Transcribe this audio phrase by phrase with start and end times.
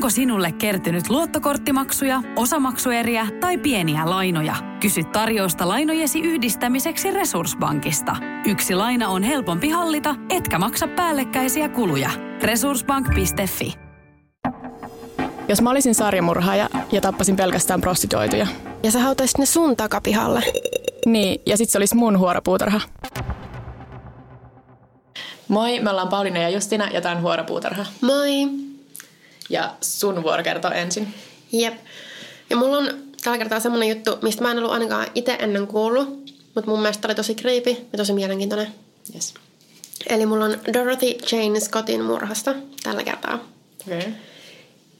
[0.00, 4.54] Onko sinulle kertynyt luottokorttimaksuja, osamaksueriä tai pieniä lainoja?
[4.80, 8.16] Kysy tarjousta lainojesi yhdistämiseksi Resurssbankista.
[8.46, 12.10] Yksi laina on helpompi hallita, etkä maksa päällekkäisiä kuluja.
[12.42, 13.74] Resurssbank.fi
[15.48, 18.46] Jos mä olisin sarjamurhaaja ja tappasin pelkästään prostituoituja.
[18.82, 20.42] Ja sä hautaisit ne sun takapihalle.
[21.06, 22.80] Niin, ja sit se olisi mun huoropuutarha.
[25.48, 27.86] Moi, me ollaan Pauliina ja Justina ja tää on Huoropuutarha.
[28.00, 28.69] Moi.
[29.50, 31.14] Ja sun vuoro kertoo ensin.
[31.52, 31.74] Jep.
[32.50, 32.90] Ja mulla on
[33.24, 36.08] tällä kertaa semmonen juttu, mistä mä en ollut ainakaan itse ennen kuullut.
[36.54, 38.74] Mutta mun mielestä oli tosi creepy ja tosi mielenkiintoinen.
[39.14, 39.34] Yes.
[40.08, 43.34] Eli mulla on Dorothy Jane Scottin murhasta tällä kertaa.
[43.86, 43.98] Okei.
[43.98, 44.12] Okay.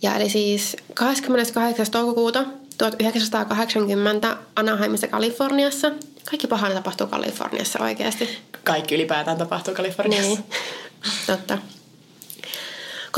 [0.03, 1.87] Ja eli siis 28.
[1.91, 2.45] toukokuuta
[2.79, 5.91] 1980 Anaheimissa Kaliforniassa.
[6.31, 8.39] Kaikki pahaa tapahtuu Kaliforniassa oikeasti.
[8.65, 10.29] Kaikki ylipäätään tapahtuu Kaliforniassa.
[10.29, 10.45] Niin,
[11.27, 11.59] totta.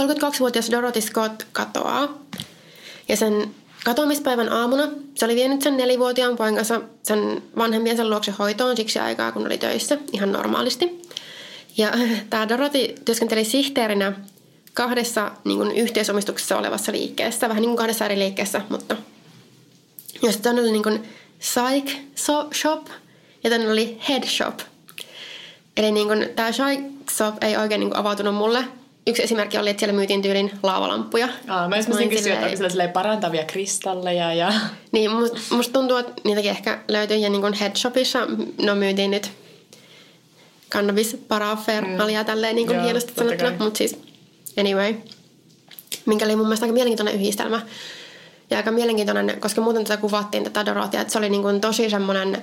[0.01, 2.19] 32-vuotias Dorothy Scott katoaa.
[3.09, 8.99] Ja sen katoamispäivän aamuna se oli vienyt sen nelivuotiaan poikansa sen vanhempiensa luokse hoitoon siksi
[8.99, 11.03] aikaa, kun oli töissä ihan normaalisti.
[11.77, 11.93] Ja
[12.31, 14.13] tämä Dorothy työskenteli sihteerinä
[14.75, 18.97] kahdessa niin kuin, yhteisomistuksessa olevassa liikkeessä, vähän niin kuin kahdessa eri liikkeessä, mutta
[20.23, 21.03] jos tämä oli niin kuin
[21.39, 21.97] Psych
[22.55, 22.87] Shop
[23.45, 24.61] ja tämä oli Head Shop.
[25.77, 28.65] Eli niin kuin, tämä Psych Shop ei oikein niin kuin, avautunut mulle.
[29.07, 31.29] Yksi esimerkki oli, että siellä myytiin tyylin laavalamppuja.
[31.49, 34.53] Aa, mä olisin kysyä, että onko parantavia kristalleja ja...
[34.93, 38.19] Niin, musta must tuntuu, että niitäkin ehkä löytyy ja niin kuin Head Shopissa
[38.63, 39.31] no myytiin nyt
[40.71, 42.27] cannabis parafernalia mm.
[42.27, 43.53] tälleen niin kuin Joo, hienosti sanottuna.
[43.59, 43.99] Mutta siis
[44.57, 44.95] anyway,
[46.07, 47.61] minkä oli mun mielestä aika mielenkiintoinen yhdistelmä.
[48.51, 51.91] Ja aika mielenkiintoinen, koska muuten tätä kuvattiin tätä Dorotia, että se oli niin kuin tosi
[51.91, 52.43] semmoinen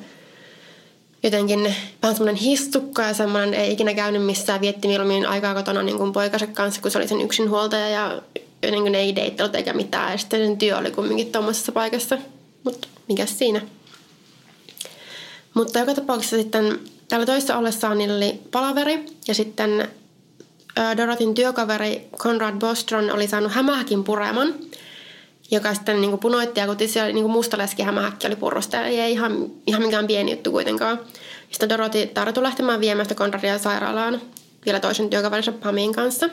[1.23, 5.97] jotenkin vähän semmoinen histukka ja semmoinen ei ikinä käynyt missään, vietti mieluummin aikaa kotona niin
[5.97, 8.21] kuin poikansa kanssa, kun se oli sen yksinhuoltaja ja
[8.63, 10.11] jotenkin ei deittailut eikä mitään.
[10.11, 12.17] Ja sitten sen työ oli kumminkin tuommoisessa paikassa.
[12.63, 13.61] Mutta mikä siinä?
[15.53, 16.79] Mutta joka tapauksessa sitten
[17.09, 19.87] täällä toissa ollessaan niillä oli palaveri ja sitten
[20.97, 24.55] Dorotin työkaveri Conrad Bostron oli saanut hämähäkin pureman,
[25.51, 28.85] joka sitten niin kuin punoitti ja siellä niin mustaleski hämähäkki oli purrusta.
[28.85, 30.99] Ei ihan, ihan mikään pieni juttu kuitenkaan.
[31.51, 34.21] Sitten Doroti tartui lähtemään viemään sitä Conradia sairaalaan
[34.65, 36.29] vielä toisen työkaverinsa Pamin kanssa.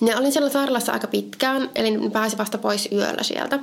[0.00, 3.58] Ne olin siellä sairaalassa aika pitkään, eli ne pääsi vasta pois yöllä sieltä.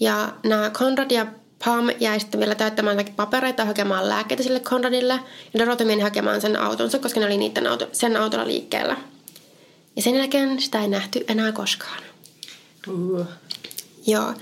[0.00, 1.26] Ja nämä Conrad ja
[1.64, 5.20] Pam jäi sitten vielä täyttämään papereita ja hakemaan lääkkeitä sille Conradille.
[5.54, 8.96] Ja Dorothy meni hakemaan sen autonsa, koska ne oli niiden auto, sen autolla liikkeellä.
[9.96, 12.13] Ja sen jälkeen sitä ei nähty enää koskaan.
[12.88, 13.26] Uh.
[14.06, 14.34] Joo.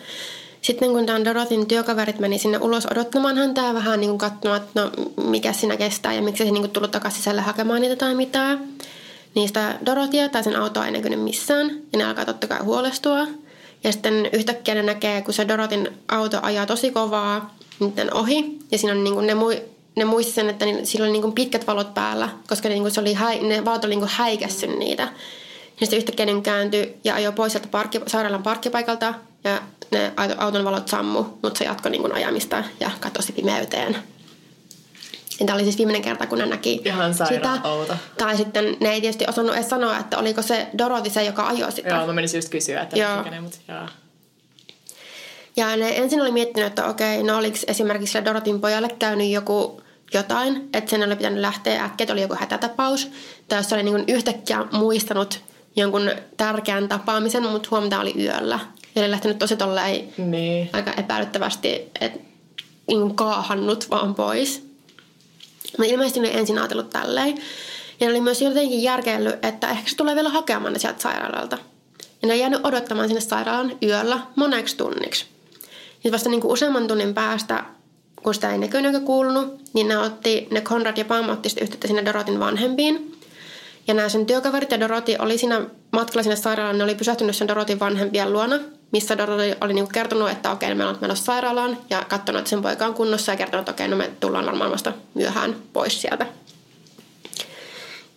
[0.62, 4.80] Sitten kun tämän Dorotin työkaverit meni sinne ulos odottamaan häntä ja vähän niin katsomaan, että
[4.80, 4.90] no
[5.24, 8.68] mikä siinä kestää ja miksi se niin tullut takaisin sisälle hakemaan niitä tai mitään.
[9.34, 13.26] Niistä Dorotia tai sen autoa ei näkynyt missään ja ne alkaa totta kai huolestua.
[13.84, 18.58] Ja sitten yhtäkkiä ne näkee, kun se Dorotin auto ajaa tosi kovaa niiden ohi.
[18.70, 19.62] Ja siinä on niin ne, mu-
[19.96, 23.16] ne muisti sen, että sillä oli niin pitkät valot päällä, koska ne, niin se oli
[23.42, 25.08] ne valot oli niin häikässyt niitä.
[25.82, 29.14] Ja sitten yhtäkkiä ne kääntyi ja ajoi pois sieltä parkki- sairaalan parkkipaikalta.
[29.44, 33.96] Ja ne auton valot sammu, mutta se jatkoi niin ajamista ja katosi pimeyteen.
[35.40, 37.58] Ja tämä oli siis viimeinen kerta, kun ne näki Ihan sitä.
[37.64, 37.96] Outo.
[38.18, 41.72] Tai sitten ne ei tietysti osannut edes sanoa, että oliko se Dorothy se, joka ajoi
[41.72, 41.88] sitä.
[41.88, 43.22] Joo, mä menisin just kysyä, että joo.
[43.22, 43.88] Ne, mutta joo.
[45.56, 49.82] Ja ne ensin oli miettinyt, että okei, no oliko esimerkiksi sille Dorotin pojalle käynyt joku
[50.14, 53.10] jotain, että sen oli pitänyt lähteä äkkiä, että oli joku hätätapaus.
[53.48, 55.40] Tai jos se oli niin yhtäkkiä muistanut
[55.76, 58.58] jonkun tärkeän tapaamisen, mutta huomenta oli yöllä.
[58.94, 60.70] Ja oli lähtenyt tosi tolleen niin.
[60.72, 62.18] aika epäilyttävästi, että
[62.86, 64.68] niin kaahannut vaan pois.
[65.78, 67.38] Mä ilmeisesti ne ensin ajatellut tälleen.
[68.00, 71.58] Ja ne oli myös jotenkin järkeillyt, että ehkä se tulee vielä hakemaan ne sieltä sairaalalta.
[72.22, 75.26] Ja ne ei jäänyt odottamaan sinne sairaalan yöllä moneksi tunniksi.
[76.04, 77.64] Ja vasta niin kuin useamman tunnin päästä,
[78.22, 81.86] kun sitä ei näkynyt eikä kuulunut, niin ne, otti, ne Conrad ja Pam otti yhteyttä
[81.86, 83.11] sinne Dorotin vanhempiin.
[83.86, 85.60] Ja nämä sen työkaverit ja Doroti oli siinä
[85.92, 88.58] matkalla sinne sairaalaan, ne oli pysähtynyt sen Dorotin vanhempien luona,
[88.92, 92.62] missä Doroti oli niinku kertonut, että okei, me ollaan menossa sairaalaan ja katsonut, että sen
[92.62, 96.26] poika on kunnossa ja kertonut, että okei, no me tullaan varmaan vasta myöhään pois sieltä.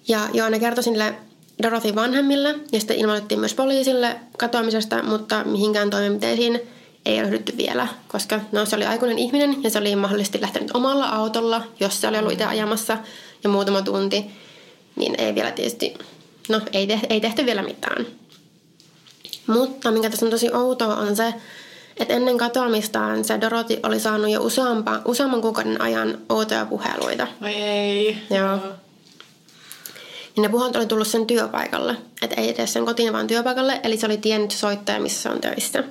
[0.08, 1.16] Ja joo, ne kertoi sille
[1.64, 6.62] Dorothin vanhemmille ja sitten ilmoitettiin myös poliisille katoamisesta, mutta mihinkään toimenpiteisiin
[7.06, 11.06] ei ryhdytty vielä, koska no, se oli aikuinen ihminen ja se oli mahdollisesti lähtenyt omalla
[11.06, 12.98] autolla, jos se oli ollut itse ajamassa
[13.44, 14.26] ja muutama tunti
[14.96, 15.94] niin ei vielä tietysti,
[16.50, 18.06] no ei, te, ei tehty vielä mitään.
[19.48, 21.34] Mutta mikä tässä on tosi outoa on se,
[21.98, 27.28] että ennen katoamistaan se Doroti oli saanut jo useampa, useamman kuukauden ajan outoja puheluita.
[27.44, 28.18] Oi ei.
[28.30, 28.60] Joo.
[30.36, 31.96] niin ne puhut oli tullut sen työpaikalle.
[32.22, 33.80] Että ei edes sen kotiin, vaan työpaikalle.
[33.84, 35.84] Eli se oli tiennyt soittaja, missä se on töissä.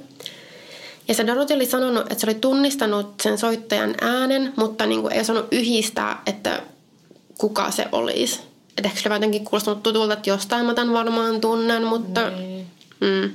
[1.09, 5.13] Ja se Dorothy oli sanonut, että se oli tunnistanut sen soittajan äänen, mutta niin kuin
[5.13, 6.63] ei osannut yhdistää, että
[7.39, 8.41] kuka se olisi.
[8.79, 12.31] Että ehkä se jotenkin kuulostanut tutulta, että jostain mä tämän varmaan tunnen, mutta...
[12.31, 12.67] Niin.
[13.01, 13.31] Mm.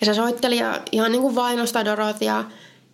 [0.00, 2.44] Ja se soitteli ja ihan niin kuin vainostaa Dorotia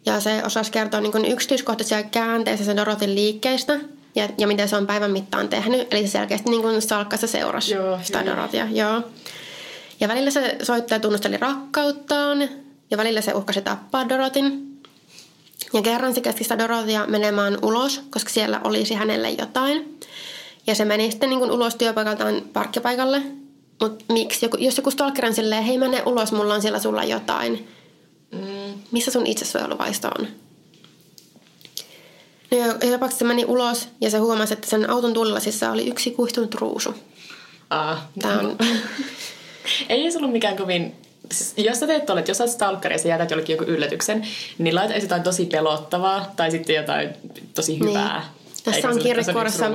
[0.07, 3.81] ja se osasi kertoa niin kuin yksityiskohtaisia käänteistä sen Dorotin liikkeistä
[4.15, 5.95] ja, ja mitä se on päivän mittaan tehnyt.
[5.95, 8.37] Eli se selkeästi niin kuin salkkassa seurasi Joo, sitä joo.
[8.37, 8.67] Dorotia.
[8.71, 9.03] Joo.
[10.01, 12.49] Ja välillä se soittaja tunnusteli rakkauttaan
[12.91, 14.81] ja välillä se uhkasi tappaa Dorotin.
[15.73, 19.99] Ja kerran se käski sitä Dorotia menemään ulos, koska siellä olisi hänelle jotain.
[20.67, 23.23] Ja se meni sitten niin kuin ulos työpaikaltaan parkkipaikalle.
[23.81, 24.47] Mutta miksi?
[24.47, 27.69] Joku, jos joku stalker on silleen, hei mene ulos, mulla on siellä sulla jotain.
[28.33, 28.75] Mm.
[28.91, 30.29] Missä sun itsesuojeluvaisto on?
[32.51, 36.11] No ja tapauksessa se meni ulos ja se huomasi, että sen auton tullasissa oli yksi
[36.11, 36.95] kuihtunut ruusu.
[37.71, 38.57] Ah, Tää on...
[39.89, 40.95] Ei se ollut mikään kovin...
[41.33, 43.71] Siis jos sä teet tuolle, että jos sä oot stalkeri ja sä jätät jollekin joku
[43.71, 44.27] yllätyksen,
[44.59, 47.11] niin laita jotain tosi pelottavaa tai sitten jotain
[47.55, 48.19] tosi hyvää.
[48.19, 48.63] Niin.
[48.65, 48.95] Tässä Eikä on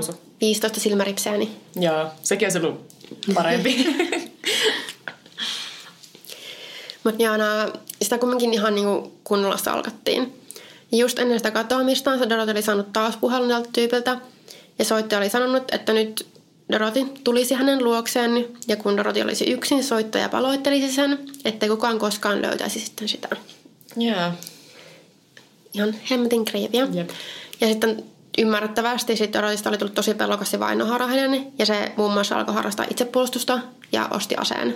[0.07, 0.75] se- se kirjekuoressa yksi ruusu.
[0.75, 2.85] 15 silmäripseä, niin Joo, sekin olisi ollut
[3.33, 3.95] parempi.
[7.03, 7.69] Mutta joo, nää,
[8.01, 10.33] sitä kumminkin ihan niinku kunnolla salkattiin.
[10.91, 14.17] Ja just ennen sitä katoamistaan se Dorothy oli saanut taas puhelun tältä tyypiltä.
[14.79, 16.27] Ja soittaja oli sanonut, että nyt
[16.71, 18.47] Dorothy tulisi hänen luokseen.
[18.67, 23.27] Ja kun Dorothy olisi yksin, soittaja paloittelisi sen, ettei kukaan koskaan löytäisi sitten sitä.
[23.95, 24.31] Joo.
[25.73, 26.87] Ihan hemmetin kriiviä.
[26.93, 27.09] Jep.
[27.61, 28.03] Ja sitten
[28.37, 31.53] ymmärrettävästi sitten Dorothysta oli tullut tosi pelokas ja vainoharhainen.
[31.59, 33.59] Ja se muun muassa alkoi harrastaa itsepuolustusta
[33.91, 34.75] ja osti aseen.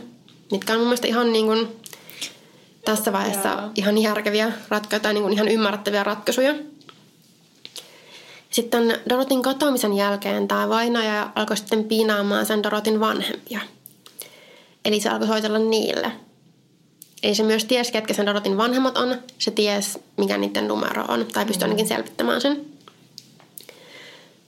[0.51, 1.67] Mitkä on mun mielestä ihan niin kuin
[2.85, 3.69] tässä vaiheessa Joo.
[3.75, 6.55] ihan järkeviä ratkaisuja tai niin kuin ihan ymmärrettäviä ratkaisuja.
[8.49, 13.61] Sitten Dorotin katoamisen jälkeen tämä vainaja alkoi sitten piinaamaan sen Dorotin vanhempia.
[14.85, 16.11] Eli se alkoi soitella niille.
[17.23, 19.15] Eli se myös tiesi, ketkä sen Dorotin vanhemmat on.
[19.39, 21.25] Se ties, mikä niiden numero on.
[21.25, 22.74] Tai pystyi ainakin selvittämään sen.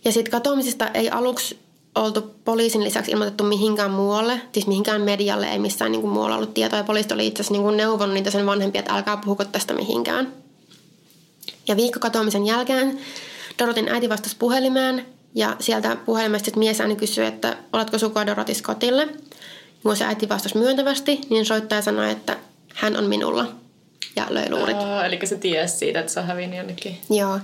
[0.06, 1.60] Ja sitten katoamisesta ei aluksi
[1.96, 6.54] oltu poliisin lisäksi ilmoitettu mihinkään muualle, siis mihinkään medialle, ei missään niin kuin muualla ollut
[6.54, 6.80] tietoa.
[6.80, 9.74] Ja poliisit oli itse asiassa niin kuin neuvonut niitä sen vanhempia, että älkää puhuko tästä
[9.74, 10.34] mihinkään.
[11.68, 13.00] Ja viikko katoamisen jälkeen
[13.60, 15.06] Dorotin äiti vastasi puhelimeen
[15.36, 19.08] ja sieltä puhelimesta sitten miesääni kysyi, että oletko sukua Dorotis kotille.
[19.84, 22.38] Kun se äiti vastasi myöntävästi, niin soittaja sanoi, että
[22.74, 23.46] hän on minulla
[24.16, 24.78] ja löi luurit.
[24.78, 26.98] Oh, eli se tiesi siitä, että se on hävinnyt jonnekin.
[27.10, 27.40] Joo.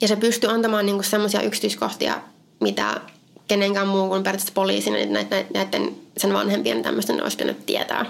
[0.00, 2.20] Ja se pystyi antamaan niinku semmoisia yksityiskohtia,
[2.60, 3.00] mitä
[3.48, 8.06] kenenkään muu kuin periaatteessa poliisin ja näiden, näiden sen vanhempien tämmöisten olisi pitänyt tietää.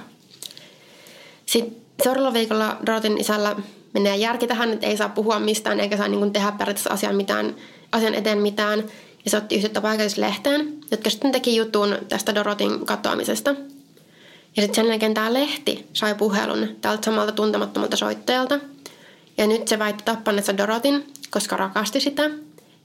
[1.47, 3.57] Sitten seuraavalla viikolla Dorotin isällä
[3.93, 7.57] menee järki tähän, että ei saa puhua mistään eikä saa niinku tehdä periaatteessa asian, mitään,
[7.93, 8.85] asian eteen mitään.
[9.25, 13.51] Ja se otti yhteyttä paikallislehteen, jotka sitten teki jutun tästä Dorotin katoamisesta.
[14.57, 18.61] Ja sitten sen jälkeen tämä lehti sai puhelun tältä samalta tuntemattomalta soittajalta.
[19.39, 22.31] Ja nyt se väitti tappaneensa Dorotin, koska rakasti sitä.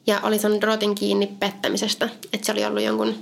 [0.07, 2.09] Ja oli saanut Dorotin kiinni pettämisestä.
[2.33, 3.15] Että se oli ollut jonkun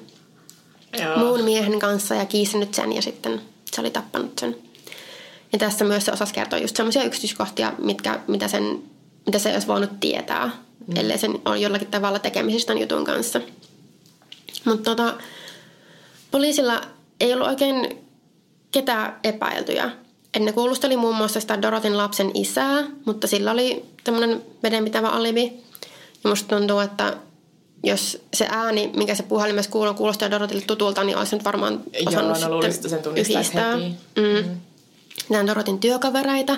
[1.00, 1.18] Joo.
[1.18, 3.42] muun miehen kanssa ja kiisinyt sen ja sitten
[3.72, 4.56] se oli tappanut sen.
[5.54, 8.83] Ja tässä myös se osasi kertoa just semmoisia yksityiskohtia, mitkä, mitä, sen,
[9.25, 10.45] mitä se ei olisi voinut tietää,
[10.88, 10.98] mm.
[10.98, 13.42] ellei sen on jollakin tavalla tekemisissä tämän jutun kanssa.
[14.66, 15.13] Mutta tota,
[16.31, 16.81] poliisilla
[17.19, 17.98] ei ollut oikein
[18.72, 19.92] ketään epäiltyjä.
[20.33, 25.53] Et ne kuulusteli muun muassa sitä Dorotin lapsen isää, mutta sillä oli tämmöinen vedenpitävä alibi.
[26.24, 27.17] Ja musta tuntuu, että
[27.84, 32.03] jos se ääni, mikä se puhelimessa kuuluu, kuulostaa Dorotille tutulta, niin olisi nyt varmaan Joo,
[32.08, 33.96] osannut no luulisin, että sen tunnistaisi heti.
[34.15, 34.24] Mm.
[34.24, 34.58] Mm.
[35.29, 36.58] Nämä Dorotin työkavereita.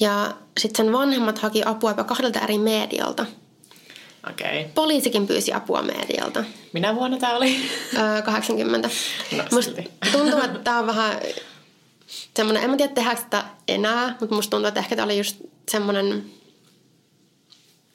[0.00, 3.26] Ja sitten sen vanhemmat haki apua jopa kahdelta eri medialta.
[4.30, 4.60] Okei.
[4.60, 4.72] Okay.
[4.74, 6.44] Poliisikin pyysi apua medialta.
[6.72, 7.56] Minä vuonna tämä oli?
[7.96, 8.90] Öö, 80.
[9.36, 9.90] No, musta silti.
[10.12, 11.20] tuntuu, että tämä on vähän
[12.36, 15.36] semmoinen, en mä tiedä tehdäänkö sitä enää, mutta musta tuntuu, että ehkä tämä oli just
[15.70, 16.24] semmoinen,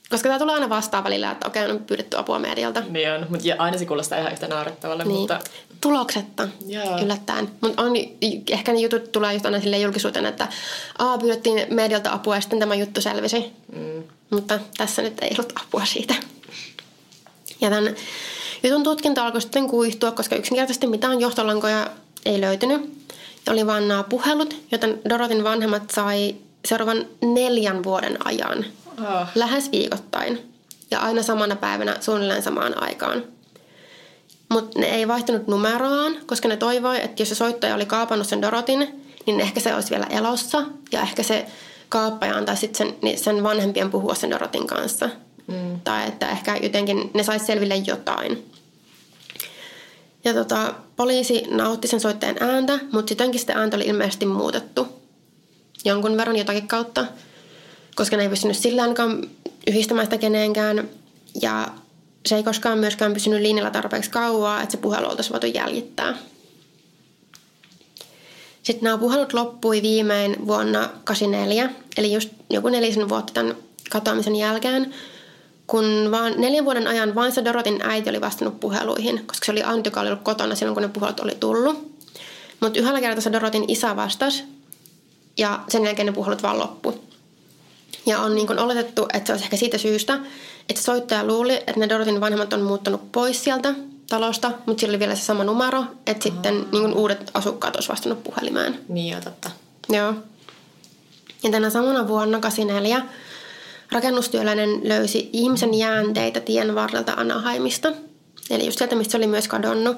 [0.09, 2.83] koska tämä tulee aina vastaan välillä, että okei, on pyydetty apua medialta.
[2.89, 5.19] niin on, mutta aina se kuulostaa ihan yhtä naurettavalle, Niin.
[5.19, 5.39] mutta
[5.81, 6.97] Tuloksetta Joo.
[7.03, 7.49] yllättäen.
[7.61, 7.91] Mutta on,
[8.51, 10.47] ehkä ne jutut tulee just aina sille julkisuuteen, että
[10.99, 13.45] Aa, pyydettiin medialta apua ja sitten tämä juttu selvisi.
[13.75, 16.15] mm, Mutta tässä nyt ei ollut apua siitä.
[17.61, 17.95] Ja tämän
[18.63, 21.87] jutun tutkinta alkoi sitten kuihtua, koska yksinkertaisesti mitään johtolankoja
[22.25, 22.93] ei löytynyt.
[23.49, 28.65] Oli vain nämä puhelut, joten Dorotin vanhemmat sai seuraavan neljän vuoden ajan.
[28.99, 30.51] oh, Lähes viikoittain.
[30.91, 33.23] Ja aina samana päivänä suunnilleen samaan aikaan.
[34.49, 38.41] Mutta ne ei vaihtanut numeroaan, koska ne toivoi, että jos se soittaja oli kaapannut sen
[38.41, 40.63] Dorotin, niin ehkä se olisi vielä elossa.
[40.91, 41.45] Ja ehkä se
[41.89, 45.09] kaappaja antaa sitten sen, niin sen vanhempien puhua sen Dorotin kanssa.
[45.47, 45.81] Mm.
[45.83, 48.43] Tai että ehkä jotenkin ne saisi selville jotain.
[50.23, 55.01] Ja tota, poliisi nautti sen soittajan ääntä, mutta sittenkin sitä ääntä oli ilmeisesti muutettu
[55.85, 57.05] jonkun verran jotakin kautta,
[57.95, 59.29] koska ne ei pystynyt sillä ainakaan
[59.67, 60.89] yhdistämään sitä kenenkään.
[61.41, 61.67] Ja
[62.25, 66.17] se ei koskaan myöskään pysynyt linjalla tarpeeksi kauaa, että se puhelu oltaisiin voitu jäljittää.
[68.63, 73.55] Sitten nämä puhelut loppui viimein vuonna 84, eli just joku nelisen vuotta tämän
[73.89, 74.93] katoamisen jälkeen,
[75.71, 79.63] kun vaan neljän vuoden ajan vain se Dorotin äiti oli vastannut puheluihin, koska se oli
[79.63, 81.91] ainut, joka oli ollut kotona silloin, kun ne puhelut oli tullut.
[82.59, 84.43] Mutta yhdellä kertaa se Dorotin isä vastasi,
[85.37, 87.03] ja sen jälkeen ne puhelut vaan loppu.
[88.05, 90.19] Ja on niin oletettu, että se olisi ehkä siitä syystä,
[90.69, 93.73] että soittaja luuli, että ne Dorotin vanhemmat on muuttanut pois sieltä
[94.09, 96.21] talosta, mutta sillä oli vielä se sama numero, että Aha.
[96.21, 98.79] sitten niin uudet asukkaat olisi vastannut puhelimeen.
[98.87, 99.49] Niin jo, totta.
[99.89, 100.13] Joo.
[101.43, 103.01] Ja tänä samana vuonna 84
[103.91, 107.93] rakennustyöläinen löysi ihmisen jäänteitä tien varrelta Anaheimista.
[108.49, 109.97] Eli just sieltä, mistä se oli myös kadonnut.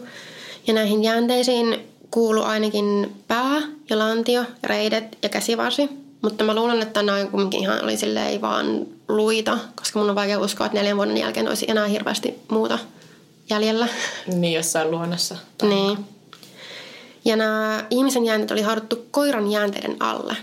[0.67, 1.79] Ja näihin jäänteisiin
[2.11, 5.89] kuulu ainakin pää ja lantio, ja reidet ja käsivarsi.
[6.21, 10.39] Mutta mä luulen, että nämä kumminkin ihan oli silleen vaan luita, koska mun on vaikea
[10.39, 12.79] uskoa, että neljän vuoden jälkeen olisi enää hirveästi muuta
[13.49, 13.87] jäljellä.
[14.27, 15.35] Niin, jossain luonnossa.
[15.57, 15.69] Tai...
[15.69, 15.97] Niin.
[17.25, 20.35] Ja nämä ihmisen jäänteet oli hauduttu koiran jäänteiden alle.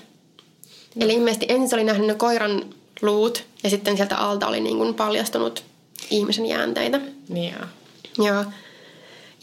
[0.94, 1.04] No.
[1.04, 2.64] Eli ilmeisesti ensin oli nähnyt ne koiran
[3.02, 5.64] luut ja sitten sieltä alta oli niin kuin paljastunut
[6.10, 7.00] ihmisen jäänteitä.
[7.28, 7.66] Niin joo.
[8.26, 8.44] Joo.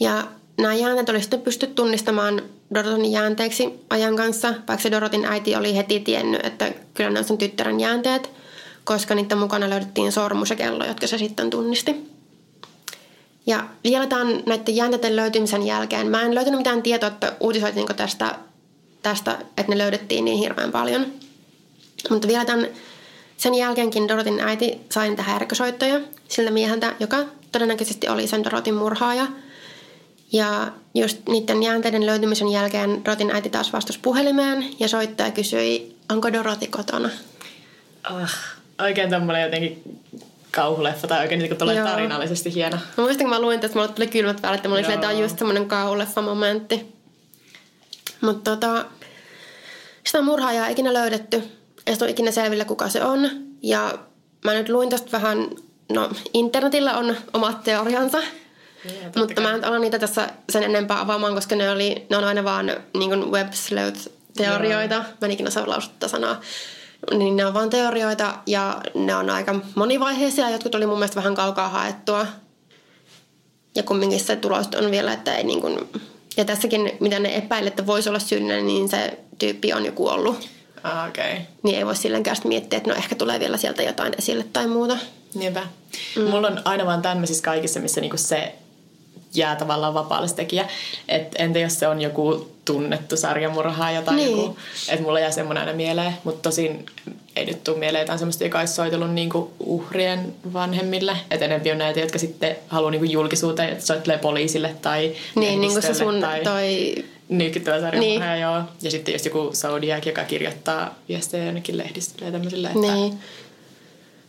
[0.00, 0.24] Ja
[0.58, 2.42] nämä jäänteet oli sitten pystytty tunnistamaan
[2.74, 7.24] Dorotin jäänteeksi ajan kanssa, vaikka se Dorotin äiti oli heti tiennyt, että kyllä ne on
[7.24, 8.30] sen tyttären jäänteet,
[8.84, 12.08] koska niiden mukana löydettiin sormus ja kello, jotka se sitten tunnisti.
[13.46, 18.34] Ja vielä tämän näiden jäänteiden löytymisen jälkeen, mä en löytänyt mitään tietoa, että uutisoitiinko tästä,
[19.02, 21.06] tästä, että ne löydettiin niin hirveän paljon.
[22.10, 22.68] Mutta vielä tämän,
[23.38, 27.16] sen jälkeenkin Dorotin äiti sai niitä häirikkösoittoja siltä mieheltä, joka
[27.52, 29.26] todennäköisesti oli sen Dorotin murhaaja–
[30.32, 36.32] ja just niiden jäänteiden löytymisen jälkeen Dorotin äiti taas vastasi puhelimeen ja soittaja kysyi, onko
[36.32, 37.10] Doroti kotona.
[38.10, 38.30] Oh,
[38.78, 40.00] oikein tämmöinen jotenkin
[40.50, 42.76] kauhuleffa tai oikein niin kuin tarinallisesti hieno.
[42.96, 45.38] Mä muistan, kun mä luin että mulle tuli kylmät päälle, että mulla oli on just
[45.38, 46.94] semmoinen kauhuleffa-momentti.
[48.20, 48.84] Mutta tota,
[50.04, 51.57] sitä murhaajaa ei ikinä löydetty.
[51.88, 53.30] Ei ole ikinä selvillä, kuka se on.
[53.62, 53.98] Ja
[54.44, 55.50] mä nyt luin tästä vähän,
[55.92, 58.18] no internetillä on omat teoriansa.
[58.84, 62.24] Niin, Mutta mä en ala niitä tässä sen enempää avaamaan, koska ne, oli, ne on
[62.24, 62.66] aina vaan
[62.98, 63.48] niin web
[64.36, 64.94] teorioita.
[64.94, 66.40] Mä en ikinä saa lausuttaa sanaa.
[67.14, 70.50] Niin ne on vaan teorioita ja ne on aika monivaiheisia.
[70.50, 72.26] Jotkut oli mun mielestä vähän kaukaa haettua.
[73.74, 75.88] Ja kumminkin se tulos on vielä, että ei niin kuin,
[76.36, 80.48] ja tässäkin, mitä ne epäilee, että voisi olla syynä, niin se tyyppi on jo kuollut.
[80.82, 81.32] Ah, okay.
[81.62, 84.98] Niin ei voi sillenkään miettiä, että no ehkä tulee vielä sieltä jotain esille tai muuta.
[85.34, 85.62] Niinpä.
[86.16, 86.22] Mm.
[86.22, 88.54] Mulla on aina vaan tämmöisissä kaikissa, missä niinku se
[89.34, 90.68] jää tavallaan vapaalle tekijä.
[91.08, 94.30] Et entä jos se on joku tunnettu sarjamurhaaja tai niin.
[94.30, 94.58] joku,
[94.88, 96.86] että mulla jää semmoinen aina mieleen, mutta tosin
[97.36, 101.16] ei nyt tule mieleen jotain semmoista, joka olisi soitellut niinku uhrien vanhemmille.
[101.30, 105.72] Että enemmän on näitä, jotka sitten haluaa niinku julkisuuteen, että soittelee poliisille tai Niin, niin
[105.72, 106.40] kuin se sun tai...
[106.40, 106.94] toi
[107.28, 108.42] nykyttävä sarjamurhaaja, niin.
[108.42, 108.62] joo.
[108.82, 112.68] Ja sitten just joku Zodiac, joka kirjoittaa viestejä jonnekin lehdistölle ja tämmöisille.
[112.68, 113.18] Että niin.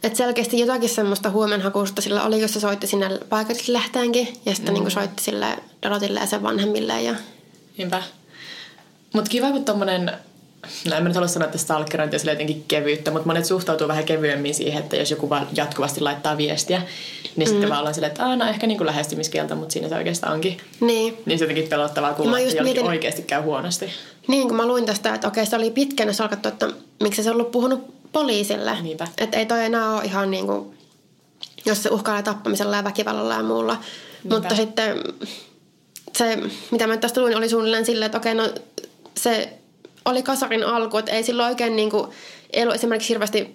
[0.04, 4.80] Et selkeästi jotakin semmoista huomenhakusta sillä oli, jos se soitti sinne paikallislehteenkin ja sitten mm.
[4.80, 5.46] niin soitti sille
[5.84, 7.02] Dorotille ja sen vanhemmille.
[7.02, 7.16] Ja...
[7.78, 8.04] Niinpä.
[9.14, 10.12] Mutta kiva, kun tommonen,
[10.90, 14.04] no en mä nyt halua sanoa, että stalkerointi on jotenkin kevyyttä, mutta monet suhtautuu vähän
[14.04, 16.82] kevyemmin siihen, että jos joku vaan jatkuvasti laittaa viestiä,
[17.36, 17.52] niin mm.
[17.52, 20.34] sitten vaan ollaan silleen, että aah, no ehkä niin kuin lähestymiskieltä, mutta siinä se oikeastaan
[20.34, 20.58] onkin.
[20.80, 21.18] Niin.
[21.26, 22.86] Niin se jotenkin pelottavaa kuulla, että mietin...
[22.86, 23.90] oikeasti käy huonosti.
[24.28, 26.70] Niin, kun mä luin tästä, että okei, se oli pitkän, jos alkattu, että
[27.04, 28.82] miksi se on ollut puhunut poliisille.
[28.82, 29.08] Niinpä.
[29.18, 30.78] Että ei toi enää ole ihan niin kuin,
[31.66, 33.74] jos se uhkailee tappamisella ja väkivallalla ja muulla.
[33.74, 34.36] Niinpä.
[34.36, 35.04] Mutta sitten
[36.18, 36.40] se,
[36.72, 38.50] mitä mä tästä luin, oli suunnilleen silleen, että okei, no
[39.18, 39.59] se
[40.06, 42.12] oli kasarin alku, että ei silloin oikein niin kuin,
[42.54, 43.54] ei ollut esimerkiksi hirveästi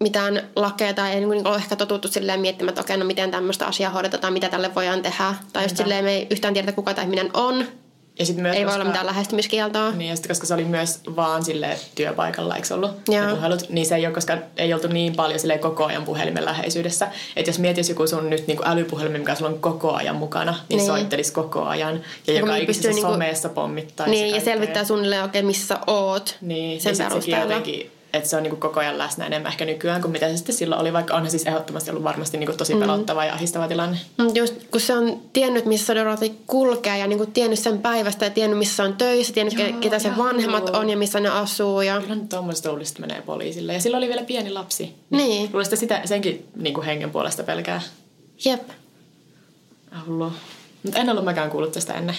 [0.00, 3.66] mitään lakeja tai ei niin ole ehkä totuttu silleen miettimään, että okei, no miten tämmöistä
[3.66, 5.34] asiaa hoidetaan tai mitä tälle voidaan tehdä.
[5.52, 7.66] Tai just silleen me ei yhtään tiedetä, kuka tai ihminen on.
[8.18, 9.90] Ja sit myös, ei koska, voi olla mitään lähestymiskieltoa.
[9.90, 13.36] Niin, ja sitten koska se oli myös vaan sille työpaikalla, eikö ollut Joo.
[13.36, 17.08] puhelut, niin se ei ole, koska ei oltu niin paljon sille koko ajan puhelimen läheisyydessä.
[17.36, 20.76] Että jos mietisi joku sun nyt niin älypuhelimen, mikä sulla on koko ajan mukana, niin,
[20.76, 20.86] niin.
[20.86, 22.00] soittelisi koko ajan.
[22.26, 24.10] Ja, ja joka ikisessä niinku, someessa pommittaisi.
[24.10, 27.54] Niin, ja selvittää suunnilleen oikein, missä oot niin, sen niin perusteella.
[27.54, 30.54] Sekin että se on niin koko ajan läsnä enemmän ehkä nykyään kuin mitä se sitten
[30.54, 32.80] silloin oli, vaikka onhan siis ehdottomasti ollut varmasti niin tosi mm.
[32.80, 33.26] pelottava mm.
[33.26, 33.98] ja ahistava tilanne.
[34.34, 38.58] Just kun se on tiennyt, missä Dorothy kulkee ja niin tiennyt sen päivästä ja tiennyt,
[38.58, 41.80] missä on töissä, tiennyt, joo, ketä sen vanhemmat on ja missä ne asuu.
[41.80, 42.00] Ja...
[42.00, 43.74] Kyllä nyt tuommoista luulista menee poliisille.
[43.74, 44.94] Ja sillä oli vielä pieni lapsi.
[45.10, 45.50] Niin.
[45.52, 47.80] Luulisin sitä senkin niin kuin hengen puolesta pelkää.
[48.44, 48.68] Jep.
[50.06, 50.32] Hullu.
[50.82, 52.16] Mutta en ollut mäkään kuullut tästä ennen.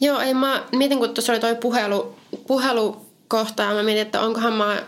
[0.00, 2.14] Joo, ei mä mietin, kun tuossa oli toi puhelu,
[2.46, 4.82] puhelukohta ja mä mietin, että onkohan mä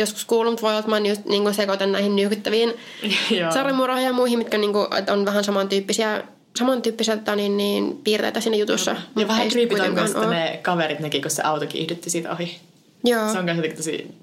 [0.00, 2.74] joskus kuullut, mutta voi olla, että mä just, niin sekoitan näihin nykyttäviin
[3.54, 6.22] sarjamurhoihin ja muihin, mitkä niin kuin, on vähän samantyyppisiä
[6.58, 8.96] samantyyppisiä niin, niin, piirteitä siinä jutussa.
[9.16, 12.60] Ja vähän creepy toi ne kaverit nekin, kun se auto kiihdytti siitä ohi.
[13.04, 13.32] Joo.
[13.32, 14.14] Se on myös tosi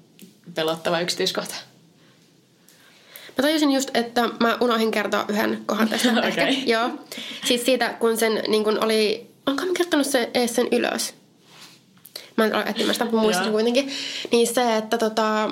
[0.54, 1.54] pelottava yksityiskohta.
[3.38, 6.28] Mä tajusin just, että mä unohdin kertoa yhden kohdan tästä okay.
[6.28, 6.48] ehkä.
[6.66, 6.90] Joo.
[7.44, 9.26] Siis siitä, kun sen niin kun oli...
[9.46, 11.14] Onko mä kertonut se, ees sen ylös?
[12.36, 13.90] Mä en ole etsimään sitä, mutta muistin kuitenkin.
[14.32, 15.50] Niin se, että tota,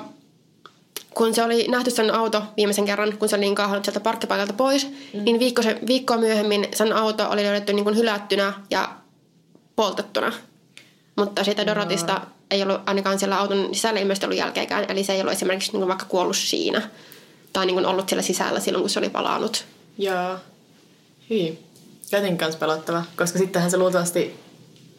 [1.17, 4.53] kun se oli nähty sen auto viimeisen kerran, kun se oli niin kaahannut sieltä parkkipaikalta
[4.53, 5.23] pois, mm.
[5.23, 8.89] niin viikko, se, viikkoa myöhemmin sen auto oli löydetty niin kuin hylättynä ja
[9.75, 10.33] poltettuna.
[11.15, 12.21] Mutta siitä Dorotista no.
[12.51, 15.79] ei ollut ainakaan siellä auton sisällä ilmeisesti ollut jälkeäkään, eli se ei ollut esimerkiksi niin
[15.79, 16.89] kuin vaikka kuollut siinä.
[17.53, 19.65] Tai niin kuin ollut siellä sisällä silloin, kun se oli palannut.
[19.97, 20.37] Joo.
[21.29, 21.59] Hyi.
[22.11, 24.39] Jotenkin kanssa pelottava, koska sittenhän se luultavasti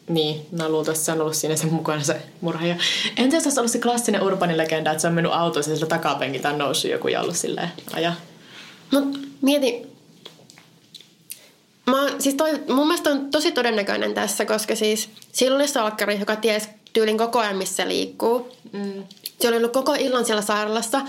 [0.09, 2.75] niin, mä luultavasti se on ollut siinä sen mukana se murhaaja.
[3.17, 5.87] Entä jos olisi ollut se klassinen urbanin legenda, että se on mennyt autoon ja sillä
[5.87, 8.13] takapenkiltä on noussut joku ja ollut silleen aja?
[8.91, 9.89] Mut mieti,
[11.89, 16.35] Mä, siis toi, mun mielestä on tosi todennäköinen tässä, koska siis silloin oli salkkari, joka
[16.35, 18.51] ties tyylin koko ajan, missä se liikkuu.
[18.71, 19.03] Mm.
[19.39, 21.01] Se oli ollut koko illan siellä sairaalassa.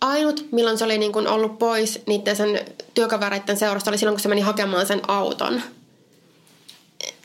[0.00, 2.60] Ainut, milloin se oli niin kuin ollut pois niiden sen
[2.94, 5.62] työkavereiden seurasta, oli silloin, kun se meni hakemaan sen auton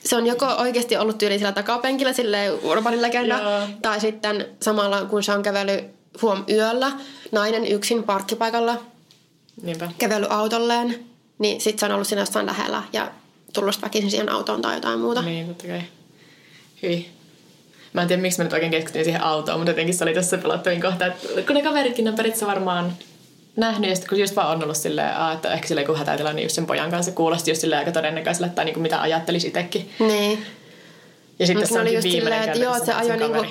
[0.07, 3.69] se on joko oikeasti ollut tyyli sillä takapenkillä sille urbanin legenda, yeah.
[3.81, 5.85] tai sitten samalla kun se on kävellyt
[6.21, 6.91] huom yöllä,
[7.31, 8.81] nainen yksin parkkipaikalla,
[9.61, 9.91] Niinpä.
[9.97, 11.05] kävellyt autolleen,
[11.39, 13.11] niin sitten se on ollut siinä jossain lähellä ja
[13.53, 15.21] tullut väkisin siihen autoon tai jotain muuta.
[15.21, 15.81] Niin, totta kai.
[16.83, 17.09] Hyi.
[17.93, 20.37] Mä en tiedä, miksi mä nyt oikein keskityin siihen autoon, mutta jotenkin se oli tässä
[20.37, 22.93] pelottavin kohta, että kun ne kaveritkin on periaatteessa varmaan
[23.57, 26.45] nähnyt ja sitten kun just vaan on ollut silleen, että ehkä silleen kun hätätilanne niin
[26.45, 29.89] just sen pojan kanssa kuulosti just silleen aika todennäköiselle, tai niinku mitä ajattelisi itsekin.
[29.99, 30.45] Niin.
[31.39, 33.45] Ja sitten se oli just silleen, että joo, se ajoi niinku,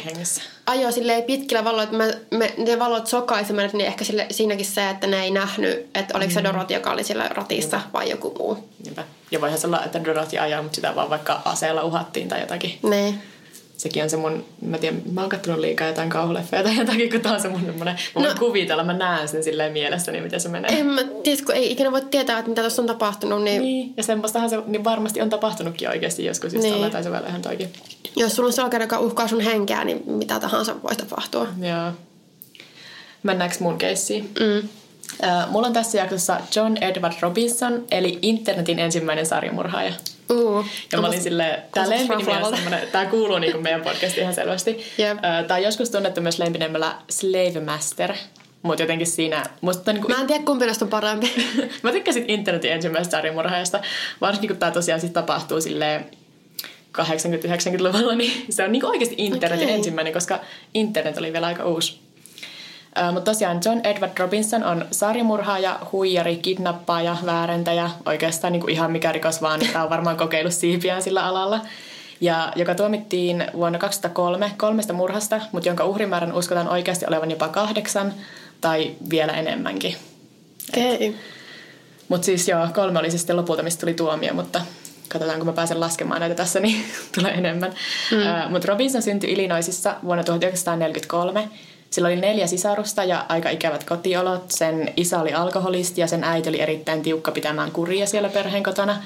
[0.67, 4.67] ajo silleen pitkillä valoilla, että me, me, ne valot sokaisi meidät, niin ehkä sille, siinäkin
[4.67, 6.35] se, että ne ei nähnyt, että oliko mm.
[6.35, 7.93] se Dorothy, joka oli siellä ratissa Niinpä.
[7.93, 8.69] vai joku muu.
[8.85, 9.05] Niinpä.
[9.31, 12.79] Ja voihan se olla, että Dorothy ajaa, mutta sitä vaan vaikka aseella uhattiin tai jotakin.
[12.83, 13.23] Niin
[13.77, 17.21] sekin on se mun, mä tiedän, mä oon kattonut liikaa jotain kauhuleffeja tai jotakin, kun
[17.21, 20.49] tää on se mun semmonen, mä no, kuvitella, mä näen sen silleen mielessäni, miten se
[20.49, 20.79] menee.
[20.79, 23.43] En mä tiedä, kun ei ikinä voi tietää, että mitä tuossa on tapahtunut.
[23.43, 26.91] Niin, niin ja semmoistahan se niin varmasti on tapahtunutkin oikeasti joskus, jos niin.
[26.91, 27.73] tai se vielä ihan toikin.
[28.17, 31.49] Jos sulla on salkari, joka uhkaa sun henkeä, niin mitä tahansa voi tapahtua.
[31.61, 31.93] Joo.
[33.23, 34.31] Mennäänkö mun keissiin?
[34.41, 34.69] Mm.
[35.49, 39.93] Mulla on tässä jaksossa John Edward Robinson, eli internetin ensimmäinen sarjamurhaaja.
[40.31, 44.35] Uh, ja mä olin silleen, tää lempinimi on semmonen, tää kuuluu niinku meidän podcastiin ihan
[44.35, 44.85] selvästi.
[44.99, 45.19] Yep.
[45.47, 48.15] Tää on joskus tunnettu myös lempinemmällä Slave Master.
[48.63, 49.43] Mutta jotenkin siinä...
[49.61, 51.33] Musta niinku, mä en tiedä kumpi näistä on parempi.
[51.83, 53.81] mä tykkäsin internetin ensimmäisestä sarjamurhaajasta.
[54.21, 56.07] Varsinkin kun tää tosiaan sit tapahtuu silleen
[56.99, 59.77] 80-90-luvulla, niin se on niinku oikeasti internetin okay.
[59.77, 60.41] ensimmäinen, koska
[60.75, 62.06] internet oli vielä aika uusi.
[63.13, 69.13] Mutta tosiaan John Edward Robinson on sarjamurhaaja, huijari, kidnappaaja, väärentäjä, oikeastaan niin kuin ihan mikä
[69.13, 71.61] rikos vaan, että on varmaan kokeillut siipiään sillä alalla.
[72.21, 78.15] Ja joka tuomittiin vuonna 2003 kolmesta murhasta, mutta jonka uhrimäärän uskotaan oikeasti olevan jopa kahdeksan
[78.61, 79.97] tai vielä enemmänkin.
[80.79, 81.15] Okay.
[82.09, 84.61] Mutta siis joo, kolme oli siis sitten lopulta, mistä tuli tuomio, mutta
[85.09, 87.73] katsotaan, kun mä pääsen laskemaan näitä tässä, niin tulee enemmän.
[88.11, 88.19] Mm.
[88.19, 91.49] Uh, mutta Robinson syntyi Illinoisissa vuonna 1943
[91.97, 94.51] sillä oli neljä sisarusta ja aika ikävät kotiolot.
[94.51, 99.03] Sen isä oli alkoholisti ja sen äiti oli erittäin tiukka pitämään kuria siellä perheen kotona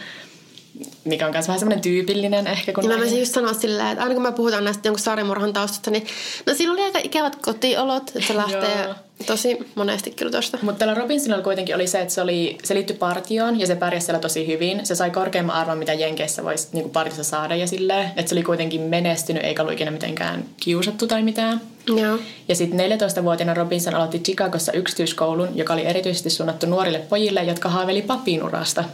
[1.04, 2.72] mikä on myös vähän semmoinen tyypillinen ehkä.
[2.72, 5.90] Kun ja mä just sanoa silleen, että aina kun me puhutaan näistä jonkun sarjamurhan taustasta,
[5.90, 6.06] niin
[6.46, 8.94] no siinä oli aika ikävät kotiolot, että se lähtee
[9.26, 10.58] tosi monesti kyllä tosta.
[10.62, 14.06] Mutta tällä Robinsonilla kuitenkin oli se, että se, oli, se liittyi partioon ja se pärjäsi
[14.06, 14.86] siellä tosi hyvin.
[14.86, 18.42] Se sai korkeamman arvon, mitä Jenkeissä voisi niin partiossa saada ja silleen, että se oli
[18.42, 21.60] kuitenkin menestynyt eikä ollut ikinä mitenkään kiusattu tai mitään.
[21.86, 22.18] Joo.
[22.48, 28.02] Ja sitten 14-vuotiaana Robinson aloitti Chicagossa yksityiskoulun, joka oli erityisesti suunnattu nuorille pojille, jotka haaveli
[28.02, 28.84] papinurasta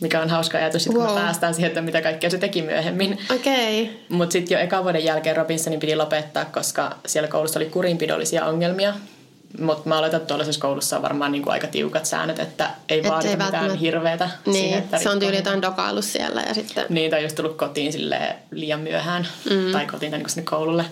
[0.00, 1.08] mikä on hauska ajatus, että wow.
[1.08, 3.18] me päästään siihen, että mitä kaikkea se teki myöhemmin.
[3.34, 3.86] Okay.
[4.08, 8.94] Mutta sitten jo ekan vuoden jälkeen Robinsonin piti lopettaa, koska siellä koulussa oli kurinpidollisia ongelmia.
[9.60, 13.08] Mutta mä oletan, että tuollaisessa koulussa on varmaan niinku aika tiukat säännöt, että ei Et
[13.08, 13.78] vaadita mitään välttämättä...
[13.78, 14.30] hirveätä.
[14.46, 16.86] Niin, siihen, että se on tyyli jotain dokailu siellä ja sitten...
[16.88, 19.72] Niin, tai just tullut kotiin sille liian myöhään mm.
[19.72, 20.84] tai kotiin tai niinku sinne koululle.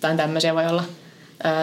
[0.00, 0.84] Tai tämmöisiä voi olla.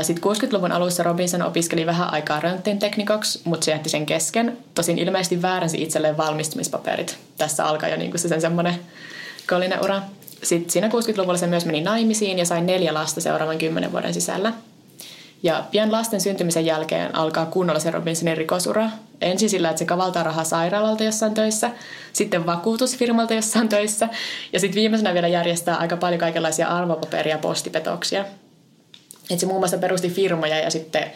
[0.01, 4.57] Sitten 60-luvun alussa Robinson opiskeli vähän aikaa röntgenteknikoksi, mutta se jätti sen kesken.
[4.75, 7.17] Tosin ilmeisesti vääränsi itselleen valmistumispaperit.
[7.37, 8.75] Tässä alkaa jo niinku se sen semmoinen
[9.49, 10.01] kollinen ura.
[10.43, 14.53] Sitten siinä 60-luvulla se myös meni naimisiin ja sai neljä lasta seuraavan kymmenen vuoden sisällä.
[15.43, 18.89] Ja pian lasten syntymisen jälkeen alkaa kunnolla se Robinsonin rikosura.
[19.21, 21.69] ensin sillä, että se kavaltaa rahaa sairaalalta jossain töissä,
[22.13, 24.09] sitten vakuutusfirmalta jossain töissä
[24.53, 28.25] ja sitten viimeisenä vielä järjestää aika paljon kaikenlaisia arvopaperia ja postipetoksia.
[29.33, 31.11] Et se muun muassa perusti firmoja ja sitten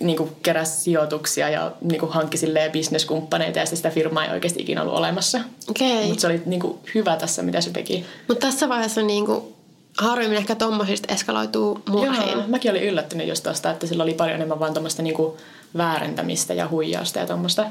[0.00, 4.62] niin kuin keräsi sijoituksia ja niin kuin hankki silleen bisneskumppaneita ja sitä firmaa ei oikeasti
[4.62, 5.40] ikinä ollut olemassa.
[5.70, 6.06] Okei.
[6.06, 8.04] Mutta se oli niin kuin hyvä tässä, mitä se teki.
[8.28, 9.54] Mutta tässä vaiheessa niin kuin,
[9.98, 12.32] harvemmin ehkä tommosista eskaloituu murhiin.
[12.32, 15.36] Joo, mäkin olin yllättynyt just tosta, että sillä oli paljon enemmän vaan tuommoista niinku
[15.76, 17.64] väärentämistä ja huijausta ja tuommoista.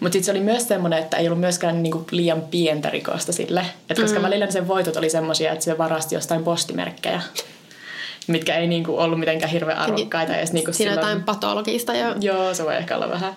[0.00, 3.66] Mutta sitten se oli myös semmoinen, että ei ollut myöskään niinku liian pientä rikosta sille.
[3.90, 4.24] Et koska mm.
[4.24, 7.22] välillä sen voitot oli semmoisia, että se varasti jostain postimerkkejä,
[8.26, 10.36] mitkä ei niinku ollut mitenkään hirveän arvokkaita.
[10.36, 13.36] Edes niinku Siinä on silloin- jotain patologista ja Joo, se voi ehkä olla vähän.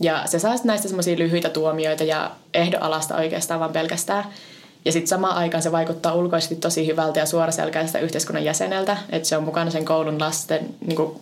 [0.00, 4.24] Ja se saa näistä semmoisia lyhyitä tuomioita ja ehdonalasta oikeastaan vaan pelkästään.
[4.84, 8.96] Ja sitten samaan aikaan se vaikuttaa ulkoisesti tosi hyvältä ja suoraselkäiseltä yhteiskunnan jäseneltä.
[9.10, 11.20] Että se on mukana sen koulun lasten, niin kuin,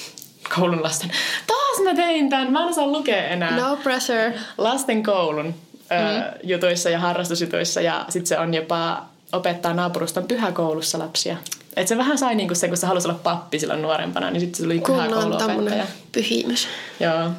[0.56, 1.10] koulun lasten.
[1.46, 3.56] Taas mä tein tämän, mä en osaa lukea enää.
[3.56, 4.34] no pressure.
[4.58, 5.96] Lasten koulun mm.
[5.96, 7.80] ö, jutuissa ja harrastusjutuissa.
[7.80, 11.36] Ja sitten se on jopa opettaa naapuruston pyhäkoulussa lapsia.
[11.76, 14.56] Et se vähän sai niinku se, kun sä halusi olla pappi silloin nuorempana, niin sitten
[14.56, 15.86] se tuli pyhäkouluopettaja.
[16.12, 16.68] pyhimys.
[17.00, 17.30] Joo.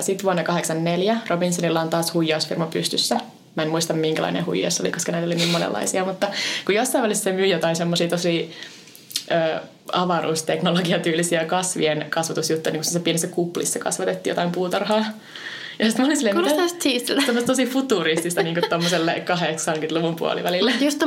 [0.00, 3.20] Sitten vuonna 1984 Robinsonilla on taas huijausfirma pystyssä.
[3.54, 6.28] Mä en muista minkälainen huijaus se oli, koska näitä oli niin monenlaisia, mutta
[6.66, 8.52] kun jossain välissä se myy jotain semmoisia tosi
[9.30, 9.60] ö,
[9.92, 15.04] avaruusteknologiatyylisiä kasvien kasvatusjuttuja, niin kuin se pienessä kuplissa kasvatettiin jotain puutarhaa.
[15.78, 16.82] Ja sitten mä olin silleen, Kuulostaa mitä?
[16.82, 17.22] siisiltä.
[17.26, 19.22] Tämmöistä tosi futuristista niin kuin tommoselle
[19.90, 20.72] 80-luvun puolivälille.
[20.80, 20.98] Just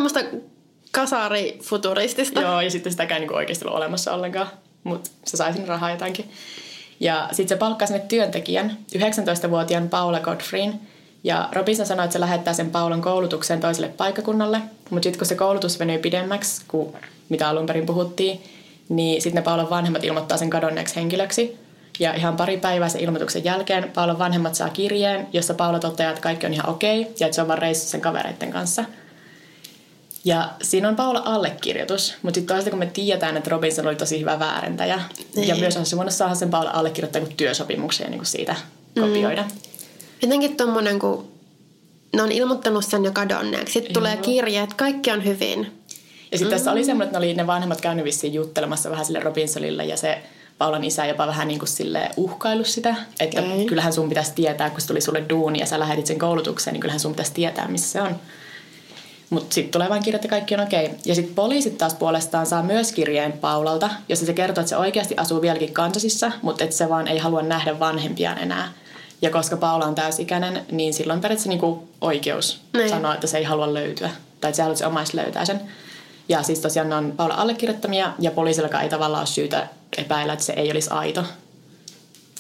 [0.92, 2.42] tämmöistä kasarifuturistista.
[2.42, 4.48] Joo, ja sitten sitäkään niin oikeasti ollut olemassa ollenkaan,
[4.84, 6.32] mutta se sai sinne rahaa jotainkin.
[7.00, 10.80] Ja sitten se palkkaa sinne työntekijän, 19-vuotiaan Paula Godfreyn.
[11.24, 14.62] Ja Robinson sanoi, että se lähettää sen Paulan koulutukseen toiselle paikkakunnalle.
[14.90, 16.94] Mutta sitten kun se koulutus venyi pidemmäksi kuin
[17.30, 18.44] mitä alun perin puhuttiin,
[18.90, 21.58] niin sitten ne Paulan vanhemmat ilmoittaa sen kadonneeksi henkilöksi.
[22.00, 26.22] Ja ihan pari päivää sen ilmoituksen jälkeen Paulan vanhemmat saa kirjeen, jossa Paula toteaa, että
[26.22, 28.86] kaikki on ihan okei ja että se on vaan reissu sen kavereiden kanssa.
[30.26, 34.20] Ja siinä on Paula allekirjoitus, mutta sitten toisaalta kun me tiedetään, että Robinson oli tosi
[34.20, 35.02] hyvä väärentäjä.
[35.36, 35.48] Niin.
[35.48, 38.56] Ja myös on se voinut saada sen Paula allekirjoittaa kuin työsopimuksen ja niin kuin siitä
[39.00, 39.46] kopioida.
[40.22, 41.28] Jotenkin tommonen, kun
[42.14, 43.74] ne on ilmoittanut sen jo kadonneeksi.
[43.74, 45.80] Sitten tulee kirje, että kaikki on hyvin.
[46.32, 49.20] Ja sitten tässä oli semmoinen, että ne oli ne vanhemmat käynyt vissiin juttelemassa vähän sille
[49.20, 50.22] Robinsonille ja se
[50.58, 53.66] Paulan isä jopa vähän niin kuin sille uhkailu sitä, että Okei.
[53.66, 56.82] kyllähän sun pitäisi tietää, kun se tuli sulle duuni ja sä lähetit sen koulutukseen, niin
[56.82, 58.16] kyllähän sun pitäisi tietää, missä se on.
[59.30, 60.90] Mutta sitten tulee vain kirja, että kaikki on okei.
[61.06, 65.16] Ja sitten poliisit taas puolestaan saa myös kirjeen Paulalta, jossa se kertoo, että se oikeasti
[65.18, 68.72] asuu vieläkin Kansasissa, mutta että se vaan ei halua nähdä vanhempiaan enää.
[69.22, 72.90] Ja koska Paula on täysikäinen, niin silloin periaatteessa niinku oikeus Niin.
[72.90, 74.10] sanoa, että se ei halua löytyä.
[74.42, 75.62] Tai että se se omais löytää sen.
[76.30, 80.46] Ja siis tosiaan ne on Paula allekirjoittamia ja poliisillakaan ei tavallaan ole syytä epäillä, että
[80.46, 81.24] se ei olisi aito.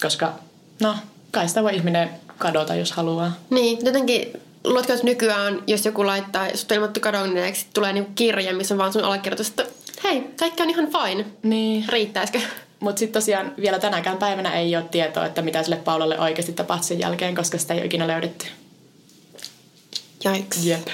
[0.01, 0.33] Koska,
[0.81, 0.95] no,
[1.31, 3.31] kai sitä voi ihminen kadota, jos haluaa.
[3.49, 8.53] Niin, jotenkin luotko, että nykyään, jos joku laittaa, sut on ilmoittu kadonneeksi, tulee niinku kirje,
[8.53, 9.65] missä on vaan sun allekirjoitus, että
[10.03, 11.25] hei, kaikki on ihan fine.
[11.43, 11.85] Niin.
[11.89, 12.39] Riittäisikö?
[12.79, 16.87] Mutta sitten tosiaan vielä tänäkään päivänä ei ole tietoa, että mitä sille Paulalle oikeasti tapahtui
[16.87, 18.45] sen jälkeen, koska sitä ei ole ikinä löydetty.
[20.23, 20.65] Jaiks.
[20.65, 20.87] Jep.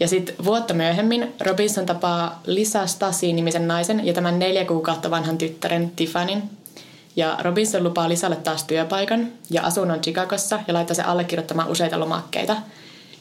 [0.00, 5.90] Ja sitten vuotta myöhemmin Robinson tapaa Lisa Stasi-nimisen naisen ja tämän neljä kuukautta vanhan tyttären
[5.96, 6.42] Tiffanin.
[7.16, 12.56] Ja Robinson lupaa Lisalle taas työpaikan ja asunnon Chicagossa ja laittaa se allekirjoittamaan useita lomakkeita.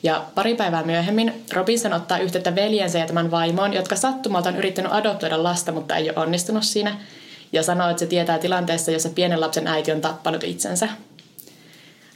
[0.04, 4.94] Ja pari päivää myöhemmin Robinson ottaa yhteyttä veljensä ja tämän vaimoon, jotka sattumalta on yrittänyt
[4.94, 6.98] adoptoida lasta, mutta ei ole onnistunut siinä.
[7.54, 10.90] Ja sanoo, että se tietää tilanteessa, jossa pienen lapsen äiti on tappanut itsensä.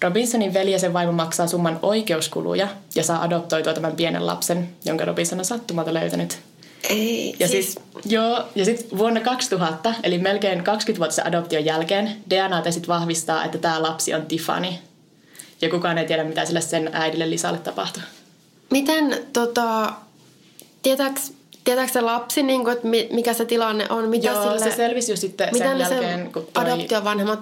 [0.02, 5.06] Robinsonin veli ja sen vaimo maksaa summan oikeuskuluja ja saa adoptoitua tämän pienen lapsen, jonka
[5.06, 6.40] Robinson on sattumalta löytänyt.
[6.90, 12.88] Ei, Ja siis, joo, ja sitten vuonna 2000, eli melkein 20 vuotta adoption jälkeen, DNA-testit
[12.88, 14.68] vahvistaa, että tämä lapsi on Tiffany.
[15.62, 18.04] Ja kukaan ei tiedä, mitä sille sen äidille Lisalle tapahtui.
[18.72, 19.94] Miten, tota,
[20.82, 21.32] tietääks,
[21.64, 24.10] tietääks se lapsi, niin kuin, että mi- mikä se tilanne on?
[24.10, 26.64] Mitä joo, sille, se selvisi just sitten sen jälkeen, kun toi...
[26.64, 27.40] adoptiovanhemmat...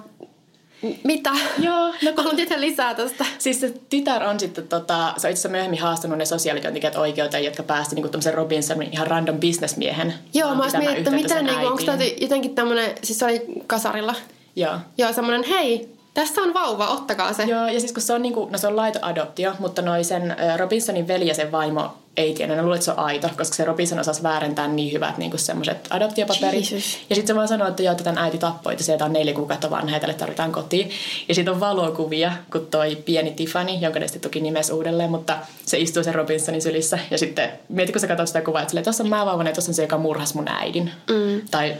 [1.04, 1.30] Mitä?
[1.58, 3.24] Joo, no kun tietää lisää tästä.
[3.38, 7.44] Siis se tytär on sitten, tota, se on itse asiassa myöhemmin haastanut ne sosiaalityöntekijät oikeuteen,
[7.44, 10.14] jotka päästi niinku tämmöisen Robinsonin ihan random businessmiehen.
[10.34, 13.18] Joo, vaan mä olisin pitämään miettinyt, että miten, sen niin onko tämä jotenkin tämmöinen, siis
[13.18, 14.14] se oli kasarilla.
[14.56, 14.74] Joo.
[14.98, 17.42] Joo, semmoinen, hei, tässä on vauva, ottakaa se.
[17.42, 20.36] Joo, ja siis kun se on, niinku, no se on laito adoptio, mutta noi sen
[20.56, 23.64] Robinsonin veli ja sen vaimo ei tiedä, ne luulee, että se on aito, koska se
[23.64, 26.70] Robinson osasi väärentää niin hyvät niinku semmoiset adoptiopaperit.
[26.70, 26.98] Jesus.
[27.10, 29.70] Ja sitten se vaan sanoo, että joo, tämän äiti tappoi, että sieltä on neljä kuukautta
[29.70, 30.90] vanha tälle tarvitaan kotiin.
[31.28, 35.36] Ja sitten on valokuvia, kun toi pieni Tiffany, jonka ne sitten toki nimes uudelleen, mutta
[35.66, 36.98] se istuu sen Robinsonin sylissä.
[37.10, 39.70] Ja sitten mieti, kun sä katsot sitä kuvaa, että tuossa on mä vauvan ja tuossa
[39.70, 40.90] on se, joka murhas mun äidin.
[41.10, 41.40] Mm.
[41.50, 41.74] Tai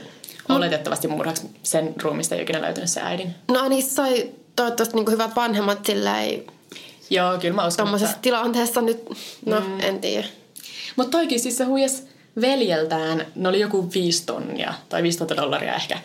[0.48, 3.35] oletettavasti murhaks sen ruumista ei ikinä löytynyt se äidin.
[3.48, 6.44] No se sai toivottavasti niin hyvät vanhemmat silleen
[7.11, 7.85] Joo, kyllä mä uskon.
[7.85, 8.22] Tuommoisessa että...
[8.22, 9.09] tilanteessa nyt,
[9.46, 9.80] no mm.
[9.80, 10.28] en tiedä.
[10.96, 12.02] Mutta toikin siis se huijas
[12.40, 15.98] veljeltään, ne oli joku viisi tonnia tai 5000 dollaria ehkä,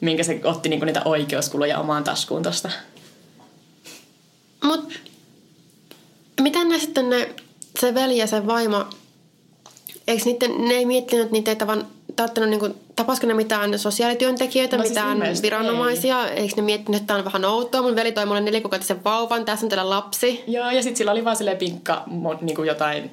[0.00, 2.70] minkä se otti niinku niitä oikeuskuluja omaan taskuun tosta.
[4.64, 4.92] Mut
[6.40, 7.34] miten ne sitten ne,
[7.80, 8.86] se veli ja se vaimo,
[10.06, 11.86] eikö niiden, ne ei miettinyt, että niitä ei tavan,
[12.16, 16.28] tarttunut, niin kuin, tapasko ne mitään sosiaalityöntekijöitä, no, siis mitään viranomaisia?
[16.28, 16.38] Ei.
[16.38, 17.82] Eikö ne miettinyt, että tämä on vähän outoa?
[17.82, 20.44] Mun veli toi mulle nelikuukautisen vauvan, tässä on teillä lapsi.
[20.46, 22.04] Joo, ja sitten sillä oli vaan silleen pinkka
[22.40, 23.10] niin kuin jotain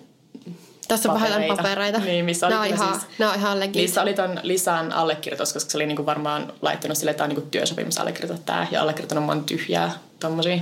[0.90, 2.00] tässä on vähän papereita.
[2.00, 3.76] Niin, missä oli on ihan, siis, on ihan legit.
[3.76, 7.36] Niissä oli ton Lisan allekirjoitus, koska se oli niinku varmaan laittanut sille, että tämä on
[7.36, 10.60] niinku työsopimus allekirjoittaa tämä ja allekirjoittanut monta tyhjää tommosia.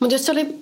[0.00, 0.60] Mutta jos se oli,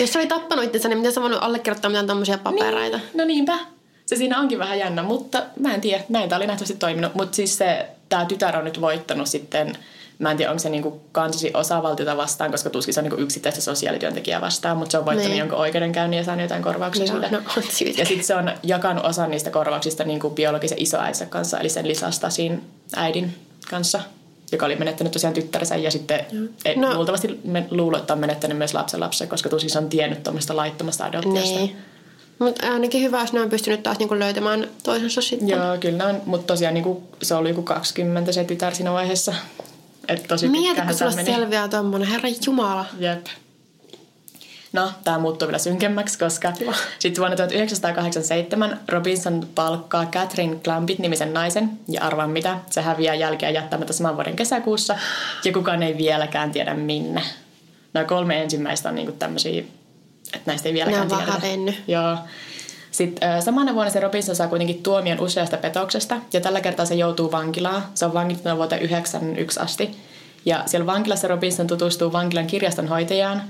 [0.00, 2.96] jos se oli tappanut itsensä, niin miten sä voinut allekirjoittaa mitään tommosia papereita?
[2.96, 3.58] Niin, no niinpä.
[4.06, 6.04] Se siinä onkin vähän jännä, mutta mä en tiedä.
[6.08, 7.14] Näin tämä oli nähtävästi toiminut.
[7.14, 9.76] Mutta siis se, tämä tytär on nyt voittanut sitten
[10.18, 13.60] Mä en tiedä, onko se niinku kansasi osavaltiota vastaan, koska tuskin se on niinku yksittäistä
[13.60, 15.38] sosiaalityöntekijää vastaan, mutta se on voittanut niin.
[15.38, 17.28] jonkun oikeudenkäynnin ja saanut jotain korvauksia siitä.
[17.30, 17.42] No,
[17.96, 22.30] ja sitten se on jakanut osan niistä korvauksista niinku biologisen isoäidsä kanssa, eli sen lisasta
[22.30, 22.58] siinä
[22.96, 23.34] äidin
[23.70, 24.00] kanssa
[24.52, 26.26] joka oli menettänyt tosiaan tyttärensä ja sitten
[26.76, 26.94] no.
[26.94, 31.04] luultavasti me luulo, että on menettänyt myös lapsen lapsen, koska se on tiennyt tuommoista laittomasta
[31.04, 31.58] adoptiosta.
[31.58, 31.76] Niin.
[32.38, 35.48] Mutta ainakin hyvä, jos ne on pystynyt taas niinku löytämään toisensa sitten.
[35.48, 36.22] Joo, kyllä on.
[36.26, 39.34] Mutta tosiaan niinku, se oli joku 20 se tytär siinä vaiheessa.
[40.08, 41.32] Et tosi Mieti, kun sulla meni.
[41.32, 42.84] selviää tommonen, herra jumala.
[42.98, 43.26] Jep.
[44.72, 46.52] No, tämä muuttuu vielä synkemmäksi, koska
[46.98, 53.92] sitten vuonna 1987 Robinson palkkaa Catherine Clampit-nimisen naisen, ja arvaan mitä, se häviää jälkeä jättämättä
[53.92, 54.98] saman vuoden kesäkuussa,
[55.44, 57.22] ja kukaan ei vieläkään tiedä minne.
[57.92, 59.60] Nämä kolme ensimmäistä on niinku tämmöisiä,
[60.34, 61.22] että näistä ei vieläkään tiedä.
[61.22, 62.16] On Joo.
[62.90, 67.32] Sitten samana vuonna se Robinson saa kuitenkin tuomion useasta petoksesta ja tällä kertaa se joutuu
[67.32, 67.84] vankilaan.
[67.94, 69.96] Se on vankittunut vuoteen 1991 asti.
[70.44, 73.42] Ja siellä vankilassa Robinson tutustuu vankilan kirjastonhoitajaan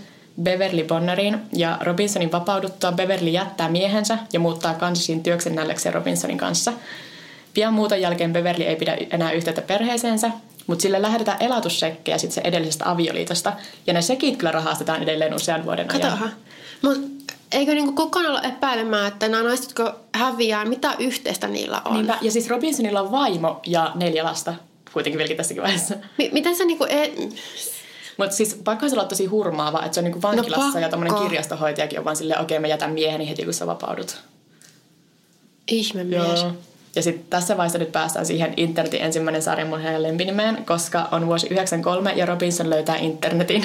[0.42, 6.72] Beverly Bonneriin ja Robinsonin vapauduttua Beverly jättää miehensä ja muuttaa Kansasin työksennälleksi Robinsonin kanssa.
[7.54, 10.30] Pian muuton jälkeen Beverly ei pidä enää yhteyttä perheeseensä,
[10.66, 13.52] mutta sille lähetetään elatussekkejä sitten se edellisestä avioliitosta.
[13.86, 16.00] Ja ne sekit kyllä rahastetaan edelleen usean vuoden ajan.
[16.00, 16.32] Katohan.
[16.82, 16.98] Mut
[17.52, 21.94] eikö niinku kukaan olla epäilemään, että nämä naiset, jotka häviää, mitä yhteistä niillä on?
[21.94, 22.18] Niinpä.
[22.20, 24.54] Ja siis Robinsonilla on vaimo ja neljä lasta
[24.92, 25.94] kuitenkin vieläkin tässäkin vaiheessa.
[25.94, 26.84] M- miten sä niinku...
[26.84, 27.12] E-
[28.16, 31.22] mutta siis pakko se olla tosi hurmaava, että se on niinku vankilassa no, ja tämmöinen
[31.22, 34.22] kirjastohoitajakin on vaan silleen, okei okay, mä jätän mieheni heti kun sä vapaudut.
[35.68, 36.42] Ihme mies.
[36.42, 36.52] Joo.
[36.96, 41.26] Ja sitten tässä vaiheessa nyt päästään siihen internetin ensimmäinen sarjan mun heidän lempinimeen, koska on
[41.26, 43.64] vuosi 93 ja Robinson löytää internetin.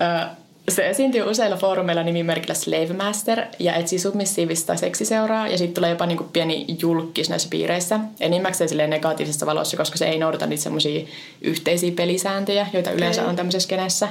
[0.68, 6.06] Se esiintyy useilla foorumeilla nimimerkillä Slave Master ja etsii submissiivista seksiseuraa ja sitten tulee jopa
[6.06, 8.00] niinku pieni julkis näissä piireissä.
[8.20, 11.06] Enimmäkseen silleen negatiivisessa valossa, koska se ei noudata niitä semmoisia
[11.40, 14.08] yhteisiä pelisääntöjä, joita yleensä on tämmöisessä kenessä.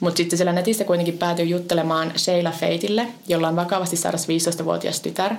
[0.00, 5.34] Mutta sitten siellä netissä kuitenkin päätyy juttelemaan Sheila Feitille, jolla on vakavasti saaras 15-vuotias tytär.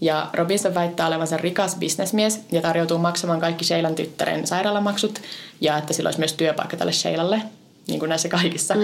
[0.00, 5.20] Ja Robinson väittää olevansa rikas bisnesmies ja tarjoutuu maksamaan kaikki Sheilan tyttären sairaalamaksut
[5.60, 7.42] ja että sillä olisi myös työpaikka tälle Sheilalle
[7.88, 8.74] niin kuin näissä kaikissa.
[8.74, 8.80] Mm.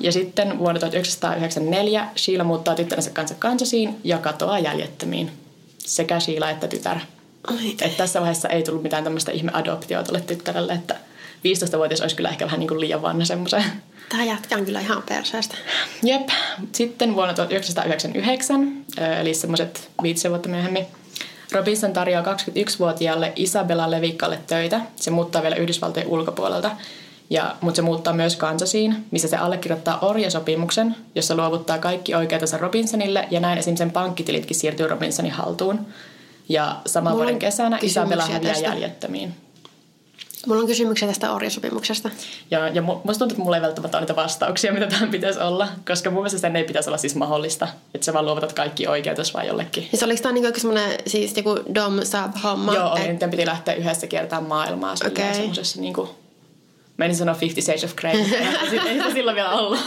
[0.00, 5.30] Ja sitten vuonna 1994 Sheila muuttaa tyttärensä kanssa Kansasiin ja katoaa jäljettömiin.
[5.78, 6.98] Sekä Sheila että tytär.
[7.82, 10.94] Et tässä vaiheessa ei tullut mitään tämmöistä ihme adoptioa tuolle tyttärelle, että
[11.38, 13.64] 15-vuotias olisi kyllä ehkä vähän niin kuin liian vanha semmoisen.
[14.08, 15.54] Tämä jätkä on kyllä ihan perseestä.
[16.02, 16.28] Jep.
[16.72, 18.84] Sitten vuonna 1999,
[19.20, 20.86] eli semmoiset viitisen vuotta myöhemmin,
[21.52, 24.80] Robinson tarjoaa 21-vuotiaalle Isabella Levikalle töitä.
[24.96, 26.70] Se muuttaa vielä Yhdysvaltojen ulkopuolelta.
[27.30, 33.28] Ja, mutta se muuttaa myös Kansasiin, missä se allekirjoittaa orjasopimuksen, jossa luovuttaa kaikki oikeutensa Robinsonille
[33.30, 35.86] ja näin esimerkiksi sen pankkitilitkin siirtyy Robinsonin haltuun.
[36.48, 38.68] Ja saman Mulla vuoden kesänä Isabella häviää tästä.
[38.68, 39.34] jäljettömiin.
[40.46, 42.10] Mulla on kysymyksiä tästä orjasopimuksesta.
[42.50, 45.68] Ja, ja musta tuntuu, että mulla ei välttämättä ole niitä vastauksia, mitä tähän pitäisi olla,
[45.86, 49.34] koska mun mielestä sen ei pitäisi olla siis mahdollista, että sä vaan luovutat kaikki oikeutus
[49.34, 49.88] vaan jollekin.
[49.92, 52.74] Ja oliko tämä niinku semmoinen siis joku dom sab homma?
[52.74, 53.20] Joo, et...
[53.20, 55.34] niin piti lähteä yhdessä kiertämään maailmaa okay.
[55.34, 56.08] semmoisessa niinku
[56.98, 58.16] Mä en sano Fifty Shades of Grey,
[58.72, 59.80] mutta ei se silloin vielä ollut.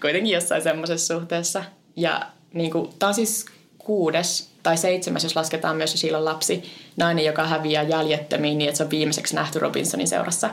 [0.00, 1.64] Kuitenkin jossain semmoisessa suhteessa.
[1.96, 2.20] Ja
[2.54, 3.46] niin kuin, tää on siis
[3.78, 6.62] kuudes tai seitsemäs, jos lasketaan myös silloin lapsi,
[6.96, 10.50] nainen, joka häviää jäljettömiin niin, että se on viimeiseksi nähty Robinsonin seurassa.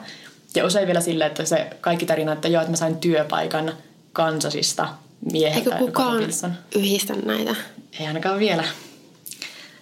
[0.55, 3.73] Ja usein vielä silleen, että se kaikki tarina, että joo, että mä sain työpaikan
[4.13, 4.89] Kansasista
[5.31, 5.69] mieheltä.
[5.69, 6.53] Eikö kukaan Robinson.
[6.75, 7.55] yhdistä näitä?
[7.99, 8.63] Ei ainakaan vielä.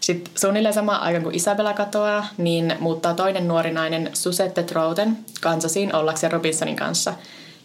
[0.07, 5.95] Sitten suunnilleen samaan aikaan kun Isabella katoaa, niin muuttaa toinen nuori nainen Susette Trouten Kansasiin
[5.95, 7.13] ollakseen Robinsonin kanssa.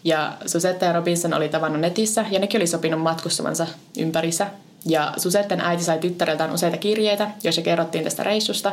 [0.03, 4.47] Ja Susette ja Robinson oli tavannut netissä ja nekin oli sopinut matkustavansa ympärissä.
[4.85, 8.71] Ja Susetten äiti sai tyttäreltään useita kirjeitä, joissa kerrottiin tästä reissusta.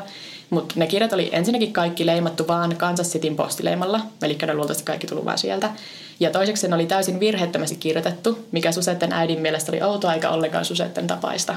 [0.51, 5.07] Mutta ne kirjat oli ensinnäkin kaikki leimattu vaan Kansas Cityn postileimalla, eli ne luultavasti kaikki
[5.07, 5.71] tullut vaan sieltä.
[6.21, 10.65] Ja toiseksi ne oli täysin virheettömästi kirjoitettu, mikä Susetten äidin mielestä oli outoa eikä ollenkaan
[10.65, 11.57] Susetten tapaista.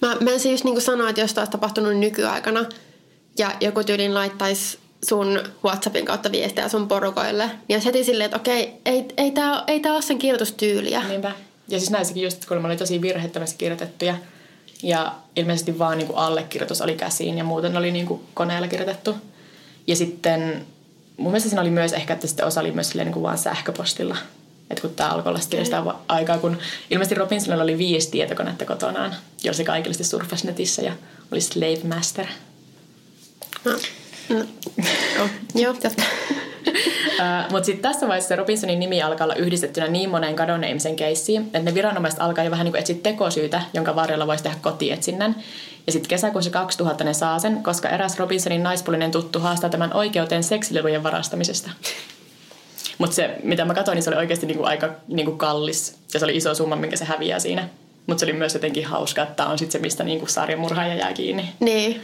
[0.00, 2.64] Mä menisin just niin kuin sanoa, että jos taas tapahtunut nykyaikana
[3.38, 8.36] ja joku tyylin laittaisi sun Whatsappin kautta viestiä sun porukoille, niin olisi heti silleen, että
[8.36, 11.02] okei, ei, ei tämä ei tää ole sen kirjoitustyyliä.
[11.08, 11.32] Niinpä.
[11.68, 14.14] Ja siis näissäkin just, kun oli tosi virheettömästi kirjoitettuja
[14.82, 19.14] ja ilmeisesti vaan niin kuin allekirjoitus oli käsiin ja muuten oli niin kuin koneella kirjoitettu.
[19.86, 20.66] Ja sitten
[21.16, 24.16] mun mielestä siinä oli myös ehkä, että sitten osa oli myös niin kuin vaan sähköpostilla.
[24.70, 25.64] Että kun tämä alkoi olla okay.
[25.64, 26.58] sitä aikaa, kun
[26.90, 30.92] ilmeisesti Robinsonilla oli viisi tietokonetta kotonaan, jolla se kaikillisesti surffasi netissä ja
[31.32, 32.26] oli Slave Master.
[33.64, 33.72] No.
[34.28, 34.44] No.
[35.22, 35.30] Oh.
[35.54, 36.02] Joo, jatka.
[37.50, 41.58] Mutta sitten tässä vaiheessa Robinsonin nimi alkaa olla yhdistettynä niin moneen kadonneen ihmisen keissiin, että
[41.58, 45.36] ne viranomaiset alkaa jo vähän niin kuin etsiä tekosyytä, jonka varjolla voisi tehdä kotietsinnän.
[45.86, 50.42] Ja sitten kesäkuussa 2000 ne saa sen, koska eräs Robinsonin naispuolinen tuttu haastaa tämän oikeuteen
[50.42, 51.70] seksilelujen varastamisesta.
[53.00, 55.96] Mutta se, mitä mä katsoin, niin se oli oikeasti niinku aika niinku kallis.
[56.14, 57.68] Ja se oli iso summa, minkä se häviää siinä.
[58.06, 61.52] Mutta se oli myös jotenkin hauska, että on sitten se, mistä niinku sarjamurhaaja jää kiinni.
[61.60, 62.02] Niin.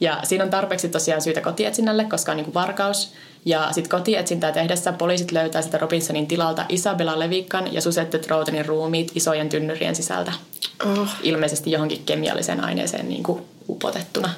[0.00, 3.12] Ja siinä on tarpeeksi tosiaan syytä kotietsinnälle, koska on niin kuin varkaus.
[3.44, 9.12] Ja sitten kotietsintää tehdessä poliisit löytää sitä Robinsonin tilalta Isabella Levikkan ja Susette Troutonin ruumiit
[9.14, 10.32] isojen tynnyrien sisältä.
[10.84, 11.08] Oh.
[11.22, 14.30] Ilmeisesti johonkin kemialliseen aineeseen niin kuin upotettuna.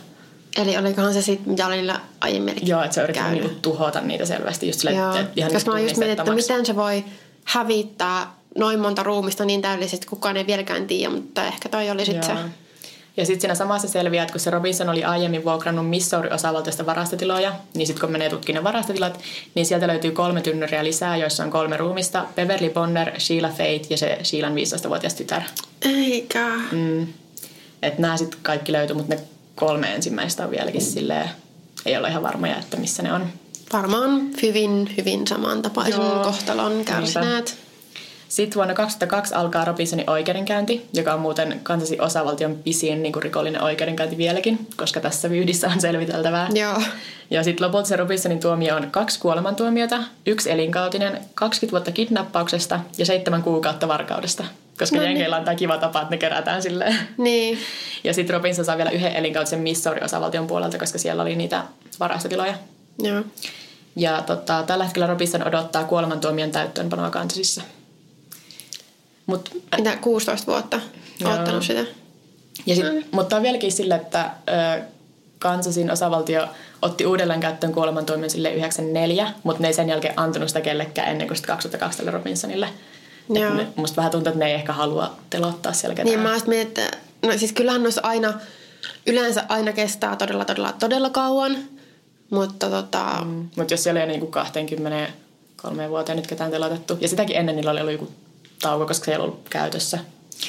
[0.56, 4.26] Eli olikohan se sitten, mitä oli niillä aiemmin Joo, että se yritti niinku tuhota niitä
[4.26, 4.66] selvästi.
[4.66, 5.16] Just sille, Joo.
[5.16, 7.04] että ihan Koska mä just mietin, että miten se voi
[7.44, 12.04] hävittää noin monta ruumista niin täydellisesti, että kukaan ei vieläkään tiedä, mutta ehkä toi oli
[12.04, 12.42] sitten se.
[13.16, 17.86] Ja sitten siinä samassa selviää, että kun se Robinson oli aiemmin vuokrannut Missouri-osavaltiosta varastotiloja, niin
[17.86, 19.20] sitten kun menee tutkimaan varastotilat,
[19.54, 22.26] niin sieltä löytyy kolme tynnyriä lisää, joissa on kolme ruumista.
[22.34, 25.42] Beverly Bonner, Sheila Fate ja se Sheilan 15-vuotias tytär.
[25.82, 26.48] Eikä.
[26.72, 27.06] Mm.
[27.82, 29.20] Että nämä sitten kaikki löytyy, mutta ne
[29.58, 31.30] kolme ensimmäistä on vieläkin silleen,
[31.86, 33.26] ei ole ihan varmoja, että missä ne on.
[33.72, 36.24] Varmaan hyvin, hyvin samantapaisen Joo.
[36.24, 37.44] kohtalon kärsineet.
[37.44, 37.68] Niinpä.
[38.28, 43.62] Sitten vuonna 2002 alkaa Robinsonin oikeudenkäynti, joka on muuten Kansasin osavaltion pisin niin kuin rikollinen
[43.62, 46.48] oikeudenkäynti vieläkin, koska tässä vyyhdissä on selviteltävää.
[46.54, 46.82] Joo.
[47.30, 53.06] Ja sitten lopulta se Robinsonin tuomio on kaksi kuolemantuomiota, yksi elinkautinen, 20 vuotta kidnappauksesta ja
[53.06, 54.44] seitsemän kuukautta varkaudesta.
[54.78, 55.10] Koska no niin.
[55.10, 56.98] jenkeillä on tämä kiva tapa, että ne kerätään silleen.
[57.18, 57.58] Niin.
[58.04, 61.64] Ja sitten Robinson saa vielä yhden elinkautisen Missouri-osavaltion puolelta, koska siellä oli niitä
[62.00, 62.54] varastotiloja.
[63.02, 63.22] Joo.
[63.96, 67.62] Ja tota, tällä hetkellä Robinson odottaa kuolemantuomion täyttöönpanoa Kansasissa.
[69.26, 70.80] Mut, Mitä, 16 vuotta
[71.24, 71.84] odottanut sitä?
[72.66, 73.04] Ja sit, mm.
[73.10, 74.30] Mutta on vieläkin sille, että
[74.78, 74.82] ö,
[75.38, 76.48] Kansasin osavaltio
[76.82, 81.28] otti uudelleen käyttöön kuolemantuomion sille 94, mutta ne ei sen jälkeen antanut sitä kellekään ennen
[81.28, 82.68] kuin 2002 Robinsonille.
[83.30, 83.52] Joo.
[83.76, 86.06] Musta vähän tuntuu, että ne ei ehkä halua telottaa siellä ketään.
[86.06, 88.34] Niin mä mietin, että no siis kyllähän noissa aina,
[89.06, 91.56] yleensä aina kestää todella, todella, todella kauan.
[92.30, 93.04] Mutta tota...
[93.24, 93.48] Mm.
[93.56, 96.98] Mutta jos siellä ei ole niinku 23 vuoteen nyt ketään telotettu.
[97.00, 98.12] Ja sitäkin ennen niillä oli ollut joku
[98.62, 99.98] tauko, koska se ei ollut käytössä.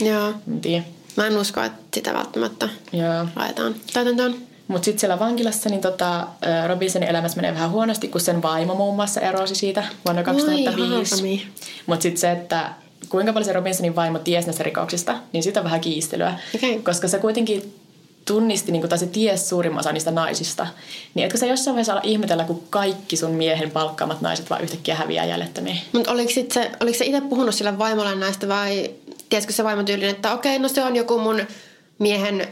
[0.01, 0.33] Joo.
[0.47, 0.83] En tiedä.
[1.15, 3.27] Mä en usko, että sitä välttämättä Joo.
[3.35, 4.48] laitetaan täytäntöön.
[4.69, 6.27] Mutta sitten siellä vankilassa niin tota,
[6.67, 11.47] Robinsonin elämässä menee vähän huonosti, kun sen vaimo muun muassa erosi siitä vuonna 2005.
[11.85, 12.69] Mutta sitten se, että
[13.09, 16.39] kuinka paljon se Robinsonin vaimo tiesi näistä rikoksista, niin siitä on vähän kiistelyä.
[16.55, 16.79] Okay.
[16.79, 17.79] Koska se kuitenkin
[18.25, 20.67] tunnisti, niin kuin, tai se tiesi suurimman osa niistä naisista.
[21.13, 24.95] Niin etkö sä jossain vaiheessa ala ihmetellä, kun kaikki sun miehen palkkaamat naiset vaan yhtäkkiä
[24.95, 25.81] häviää jäljettömiin?
[25.91, 28.89] Mutta oliko, se, oliko se itse puhunut sille vaimolle näistä vai
[29.29, 31.41] tiesikö se vaimo tyylin, että okei, no se on joku mun
[31.99, 32.47] miehen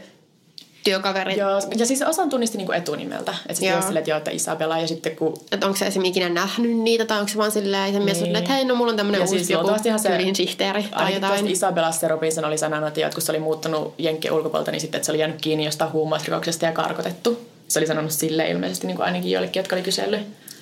[0.90, 1.36] työkaveri.
[1.36, 3.34] Joo, ja siis osan tunnisti niinku etunimeltä.
[3.40, 5.40] Että se tiesi silleen, että joo, että Isabella ja sitten kun...
[5.52, 8.36] Että onko se esimerkiksi ikinä nähnyt niitä tai onko se vaan silleen se mies niin.
[8.36, 11.48] että hei, no mulla on tämmöinen uusi siis joku se, sihteeri tai jotain.
[11.48, 15.06] Isabella se Robinson oli sanonut, että kun se oli muuttanut Jenkkien ulkopuolelta, niin sitten että
[15.06, 17.48] se oli jäänyt kiinni jostain huumausrikoksesta ja karkotettu.
[17.68, 20.20] Se oli sanonut sille ilmeisesti niin kuin ainakin joillekin, jotka oli kysellyt.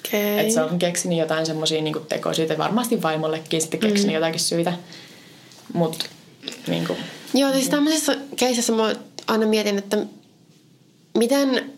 [0.08, 0.38] Okay.
[0.38, 4.14] Että se on keksinyt jotain semmoisia niin tekosyitä, varmasti vaimollekin sitten keksinyt mm.
[4.14, 4.72] jotakin syitä.
[5.72, 6.04] Mutta
[6.66, 6.98] niin kuin,
[7.34, 8.94] Joo, siis tämmöisessä keisissä mä
[9.26, 9.98] aina mietin, että
[11.16, 11.72] miten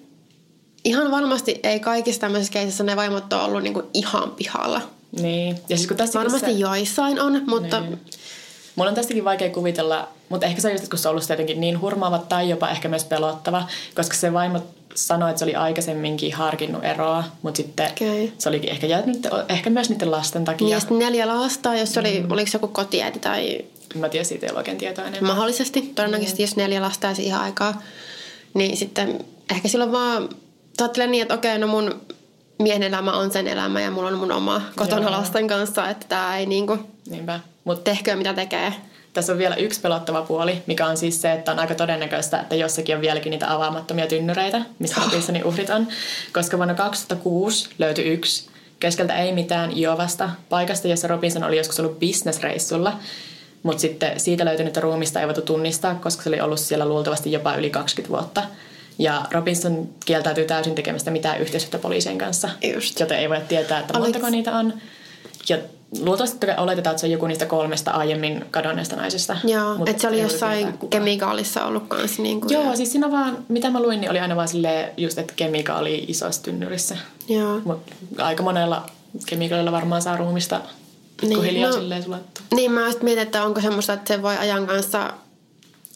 [0.85, 4.81] ihan varmasti ei kaikissa tämmöisissä keisissä ne vaimot ole ollut niinku ihan pihalla.
[5.21, 5.59] Niin.
[5.69, 6.59] Ja siis kun Varmasti se...
[6.59, 7.81] joissain on, mutta...
[7.81, 8.01] Niin.
[8.77, 11.61] Mulla on tästäkin vaikea kuvitella, mutta ehkä se on just, kun se on ollut jotenkin
[11.61, 14.63] niin hurmaava tai jopa ehkä myös pelottava, koska se vaimo
[14.95, 18.29] sanoi, että se oli aikaisemminkin harkinnut eroa, mutta sitten okay.
[18.39, 20.79] se olikin ehkä jäänyt, ehkä myös niiden lasten takia.
[20.91, 22.31] Niin, neljä lasta, jos se oli, mm.
[22.31, 23.65] oliko se joku kotiäiti tai...
[23.95, 25.33] Mä tiedän, siitä ei ole oikein tietoa enemmän.
[25.33, 26.45] Mahdollisesti, todennäköisesti, mm.
[26.45, 27.83] jos neljä lasta ja siihen aikaa.
[28.59, 30.29] Niin sitten ehkä silloin vaan
[30.81, 32.01] ajattelen niin, että okei, no mun
[32.59, 35.11] miehen elämä on sen elämä ja mulla on mun oma kotona Joo.
[35.11, 36.79] lasten kanssa, että tämä ei niinku
[37.11, 37.41] Niinpä.
[37.65, 38.73] Mut, tehkö mitä tekee.
[39.13, 42.55] tässä on vielä yksi pelottava puoli, mikä on siis se, että on aika todennäköistä, että
[42.55, 45.89] jossakin on vieläkin niitä avaamattomia tynnyreitä, missä Robinsonin uhrit on.
[46.33, 48.49] Koska vuonna 2006 löytyi yksi
[48.81, 52.93] keskeltä ei mitään Iovasta, paikasta, jossa Robinson oli joskus ollut bisnesreissulla.
[53.63, 57.55] Mutta sitten siitä löytynyttä ruumista ei voitu tunnistaa, koska se oli ollut siellä luultavasti jopa
[57.55, 58.43] yli 20 vuotta.
[58.99, 62.49] Ja Robinson kieltäytyy täysin tekemästä mitään yhteistyötä poliisien kanssa.
[62.75, 63.01] Just.
[63.01, 64.75] Joten ei voi tietää, että montako Oliko- niitä on.
[65.49, 65.59] Ja
[66.01, 69.37] luultavasti oletetaan, että se on joku niistä kolmesta aiemmin kadonneesta naisesta.
[69.45, 73.39] Joo, Mut että se oli jossain kemikaalissa ollut kans niin kuin, Joo, siis siinä vaan,
[73.49, 76.97] mitä mä luin, niin oli aina vaan silleen just, että kemikaali isossa tynnyrissä.
[77.29, 77.61] Joo.
[77.65, 78.91] Mutta aika monella
[79.27, 80.61] kemikaalilla varmaan saa ruumista
[81.21, 82.45] pikkuhiljaa Niin, no- silleen sulattua.
[82.55, 85.13] Niin mä just mietin, että onko semmoista, että se voi ajan kanssa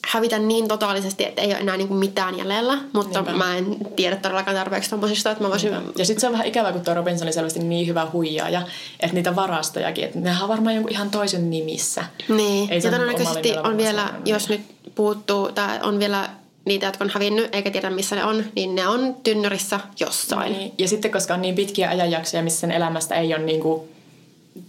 [0.09, 2.79] hävitä niin totaalisesti, että ei ole enää niinku mitään jäljellä.
[2.93, 3.45] Mutta Niinpä.
[3.45, 5.73] mä en tiedä todellakaan tarpeeksi tommosista, että mä voisin...
[5.97, 8.62] Ja sitten se on vähän ikävä, kun tuo Robinson oli selvästi niin hyvä huijaaja,
[9.01, 12.05] että niitä varastojakin, että nehän on varmaan jonkun ihan toisen nimissä.
[12.29, 14.61] Niin, Ei ja todennäköisesti on vielä, jos nyt
[14.95, 16.29] puuttuu, tai on vielä
[16.64, 20.53] niitä, jotka on hävinnyt, eikä tiedä missä ne on, niin ne on tynnyrissä jossain.
[20.53, 20.73] Niin.
[20.79, 23.89] Ja sitten koska on niin pitkiä ajanjaksoja, missä sen elämästä ei ole niinku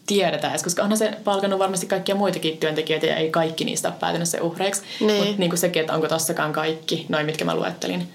[0.05, 3.95] tiedetä edes, koska onhan se palkannut varmasti kaikkia muitakin työntekijöitä ja ei kaikki niistä ole
[3.99, 4.81] päätynyt se uhreiksi.
[4.99, 5.23] Niin.
[5.23, 8.07] Mutta niinku sekin, että onko tossakaan kaikki, noin mitkä mä luettelin.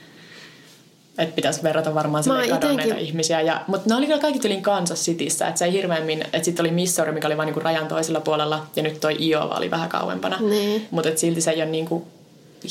[1.18, 3.40] Että pitäisi verrata varmaan sinne kadonneita itenkin- ihmisiä.
[3.40, 5.48] Ja, mutta ne oli kyllä kaikki tylin Kansas Cityssä.
[5.48, 8.66] Että se ei hirveämmin, että sitten oli Missouri, mikä oli vain niinku rajan toisella puolella.
[8.76, 10.36] Ja nyt toi Iowa oli vähän kauempana.
[10.40, 10.88] Niin.
[10.90, 12.06] Mutta silti se ei ole niinku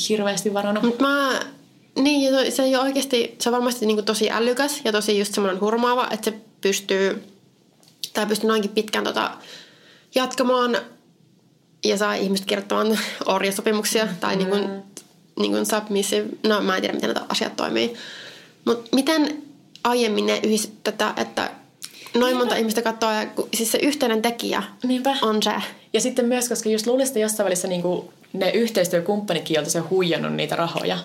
[0.08, 0.84] hirveästi varannut.
[0.84, 1.40] Mutta mä...
[1.98, 5.60] Niin, se ei ole oikeasti, se on varmasti niinku tosi älykäs ja tosi just semmoinen
[5.60, 7.24] hurmaava, että se pystyy,
[8.18, 9.30] tai pystyy noinkin pitkään tota,
[10.14, 10.76] jatkamaan
[11.84, 14.82] ja saa ihmiset kirjoittamaan orjasopimuksia tai niin kuin,
[15.38, 17.94] niin kuin submissive, no mä en tiedä miten nämä asiat toimii.
[18.64, 19.42] Mutta miten
[19.84, 21.50] aiemmin ne yhdistivät tätä, että
[22.14, 25.16] noin monta ihmistä katsoo ja kun- siis se yhteinen tekijä Niinpä.
[25.22, 25.52] on se.
[25.92, 27.82] Ja sitten myös, koska just luulisin, että jossain välissä niin
[28.32, 30.98] ne yhteistyökumppanikin, joilta se on huijannut niitä rahoja,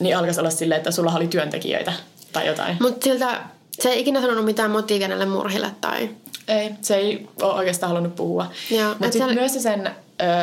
[0.00, 1.92] niin alkaisi olla silleen, että sulla oli työntekijöitä
[2.32, 2.76] tai jotain.
[2.80, 3.40] Mutta siltä
[3.80, 6.10] se ei ikinä sanonut mitään motiivia näille murhille tai...
[6.48, 8.44] Ei, se ei ole oikeastaan halunnut puhua.
[8.44, 9.90] Mutta sitten siellä- myös se, sen,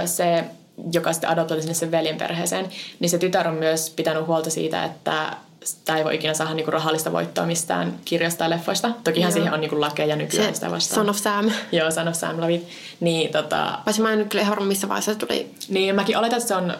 [0.05, 0.43] se,
[0.91, 2.69] joka sitten adoptoitiin sinne sen veljen perheeseen,
[2.99, 6.71] niin se tytär on myös pitänyt huolta siitä, että sitä ei voi ikinä saada niinku
[6.71, 8.91] rahallista voittoa mistään kirjasta tai leffoista.
[9.03, 9.34] Tokihan Joo.
[9.34, 10.95] siihen on niinku lakeja nykyään Se sitä vastaan.
[10.95, 11.51] Son of Sam.
[11.71, 12.67] Joo, Son of Sam Lavit.
[12.99, 15.51] Niin, tota, Vaikka mä en nyt kyllä ihan missä vaiheessa se tuli.
[15.69, 16.73] Niin, mäkin oletan, että se on,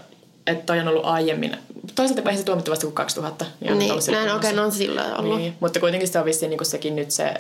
[0.50, 1.58] että toi on ollut aiemmin.
[1.96, 3.46] Toisaalta se tuomittu vasta kuin 2000.
[3.60, 5.38] Niin, Niin, näin okei, no on silloin ollut.
[5.38, 7.34] Niin, mutta kuitenkin se on vissiin niin sekin nyt se,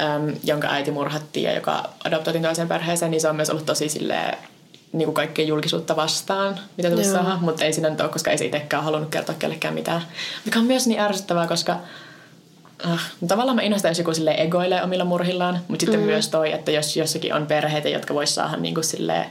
[0.00, 3.88] äm, jonka äiti murhattiin ja joka adoptoitiin toiseen perheeseen, niin se on myös ollut tosi
[3.88, 4.38] silleen,
[4.92, 8.38] niin kuin kaikkea julkisuutta vastaan, mitä tulisi saada, mutta ei siinä nyt ole, koska ei
[8.38, 10.02] se itsekään halunnut kertoa kellekään mitään.
[10.44, 11.76] Mikä on myös niin ärsyttävää, koska
[12.86, 16.06] äh, tavallaan mä innostan, jos joku sille egoilee omilla murhillaan, mutta sitten mm.
[16.06, 19.24] myös toi, että jos jossakin on perheitä, jotka vois saada niin kuin silleen,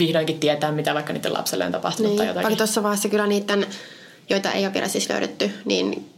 [0.00, 2.44] vihdoinkin tietää, mitä vaikka niiden lapselle on tapahtunut Niin, tai jotakin.
[2.44, 3.66] vaikka tuossa vaiheessa kyllä niiden,
[4.30, 6.10] joita ei ole vielä siis löydetty, niin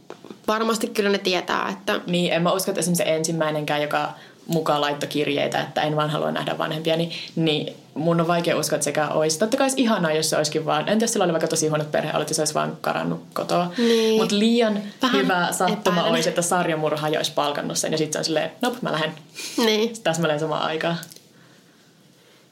[0.47, 4.13] varmasti kyllä ne tietää, että Niin, en mä usko, että esimerkiksi se ensimmäinenkään, joka
[4.47, 8.75] mukaan laittoi kirjeitä, että en vaan halua nähdä vanhempia, niin, niin mun on vaikea uskoa,
[8.75, 9.39] että sekään olisi.
[9.39, 11.91] Totta kai olisi ihanaa, jos se olisikin vaan, entä jos sillä oli vaikka tosi huonot
[11.91, 13.71] perheolot ja se olisi vaan karannut kotoa.
[13.77, 14.21] Niin.
[14.21, 16.11] Mutta liian Vähän hyvä sattuma epäilen.
[16.13, 19.11] olisi, että sarjamurhaaja olisi palkannut sen ja sitten se on silleen, nop, mä lähden
[19.57, 19.93] niin.
[20.03, 20.97] täsmälleen samaan aikaan.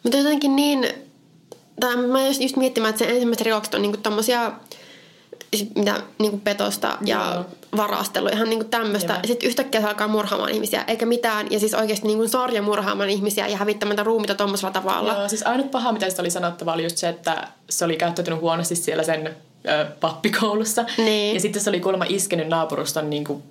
[0.03, 0.87] Mutta jotenkin niin,
[1.81, 4.51] tai mä just, just miettimään, että se ensimmäiset rikokset on niinku tommosia
[5.75, 7.45] mitä niinku petosta ja Joo.
[7.77, 9.19] varastelu, ihan niinku tämmöistä.
[9.25, 11.47] Sitten yhtäkkiä se alkaa murhaamaan ihmisiä, eikä mitään.
[11.49, 15.13] Ja siis oikeasti niinku sarja murhaamaan ihmisiä ja hävittämään niitä ruumita tommosella tavalla.
[15.13, 18.75] Joo, siis ainut paha, mitä oli sanottava, oli just se, että se oli käyttäytynyt huonosti
[18.75, 19.35] siellä sen
[19.69, 20.85] ö, pappikoulussa.
[20.97, 21.33] Niin.
[21.33, 23.43] Ja sitten se oli kuulemma iskenyt naapuruston niin kuin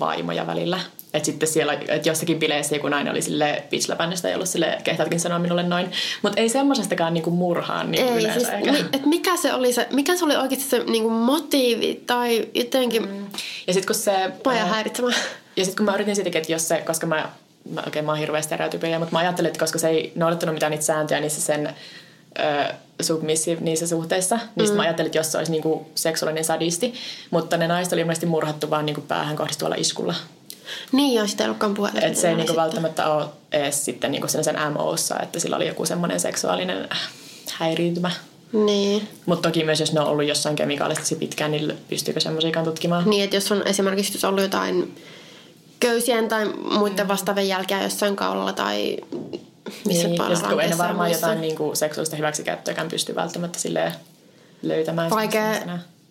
[0.00, 0.80] vaimoja välillä.
[1.14, 5.20] Että sitten siellä, että jossakin bileissä joku nainen oli sille pitchläpännistä, ei ollut sille kehtaatkin
[5.20, 5.92] sanoa minulle noin.
[6.22, 8.40] Mutta ei semmoisestakaan niin kuin murhaan niin Ei, yleensä.
[8.40, 12.48] siis, mi, et mikä se oli se, mikä se oli oikeasti se niinku motiivi tai
[12.54, 13.26] jotenkin mm.
[13.66, 14.30] Ja sitten kun se...
[14.42, 15.14] paja ö, häiritsemään.
[15.56, 17.28] Ja sitten kun mä yritin siitäkin, että jos se, koska mä,
[17.70, 20.70] mä oikein mä oon hirveä stereotypia, mutta mä ajattelin, että koska se ei noudattanut mitään
[20.70, 21.74] niitä sääntöjä niissä sen
[22.38, 24.76] ö, submissive niissä suhteissa, niin mm.
[24.76, 26.94] mä ajattelin, että jos se olisi niinku seksuaalinen sadisti,
[27.30, 30.14] mutta ne naiset oli ilmeisesti murhattu vaan niinku päähän kohdistuvalla iskulla.
[30.92, 32.00] Niin joo, sitä ei ollutkaan puhetta.
[32.00, 35.66] Että se ei niinku välttämättä ole edes sitten niinku sen, sen MOssa, että sillä oli
[35.66, 36.88] joku semmoinen seksuaalinen
[37.52, 38.10] häiriintymä.
[38.52, 39.08] Niin.
[39.26, 43.10] Mutta toki myös, jos ne on ollut jossain kemikaalista tosi pitkään, niin pystyykö semmoisiakaan tutkimaan?
[43.10, 44.94] Niin, että jos on esimerkiksi jos ollut jotain
[45.80, 48.96] köysien tai muiden vastaavien jälkeä jossain kaulalla tai
[49.66, 51.26] missä niin, niin, ja sitten ranteessa varmaan muissa.
[51.26, 53.92] jotain niinku seksuaalista hyväksikäyttöäkään pysty välttämättä silleen
[54.62, 55.10] löytämään.
[55.10, 55.52] Vaikea,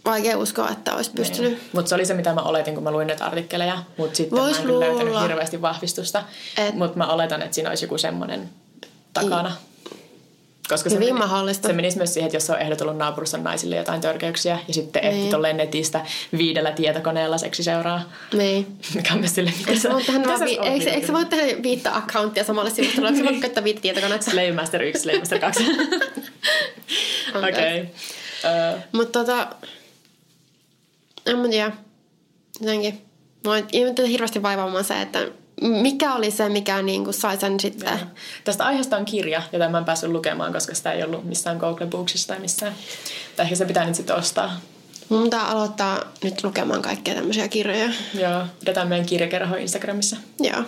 [0.05, 1.51] vaikea uskoa, että olisi pystynyt.
[1.51, 1.69] Niin.
[1.73, 3.83] Mutta se oli se, mitä mä oletin, kun mä luin näitä artikkeleja.
[3.97, 5.21] Mutta sitten Vois mä en kyllä löytänyt luulla.
[5.21, 6.23] hirveästi vahvistusta.
[6.57, 8.49] Et- Mutta mä oletan, että siinä olisi joku semmoinen
[9.13, 9.51] takana.
[10.70, 11.68] Koska Hyvin se, meni- mahdollista.
[11.68, 15.11] se menisi myös siihen, että jos on ehdotellut naapurissa naisille jotain törkeyksiä ja sitten niin.
[15.11, 15.22] Niin.
[15.22, 16.05] etti tolleen netistä
[16.38, 18.01] viidellä tietokoneella seksi seuraa.
[18.34, 18.68] Niin.
[18.95, 19.43] Mikä on myös sä
[19.91, 23.09] voi tehdä, mitä vaan sä vi- eikö, eikö sä voi tehdä viittä accounttia samalle sivustolle?
[23.09, 24.32] Eikö sä voi käyttää viittä tietokonetta?
[24.32, 25.63] Slave Master 1, Slave Master 2.
[27.36, 27.49] Okei.
[27.49, 27.82] Okay.
[28.76, 29.47] Uh, Mutta tota...
[31.26, 31.72] En mä tiedä.
[32.59, 33.01] Jotenkin.
[33.43, 33.63] Mua ei
[34.07, 35.28] hirveästi vaivaamaan se, että
[35.61, 37.99] mikä oli se, mikä niinku sai sen sitten...
[38.43, 41.85] Tästä aiheesta on kirja, jota mä en päässyt lukemaan, koska sitä ei ollut missään Google
[41.87, 42.75] Booksissa tai missään.
[43.35, 44.59] Tai ehkä se pitää nyt sitten ostaa.
[45.09, 47.89] Mun pitää aloittaa nyt lukemaan kaikkia tämmöisiä kirjoja.
[48.13, 50.17] Joo, pidetään meidän kirjakerho Instagramissa.
[50.39, 50.63] Joo.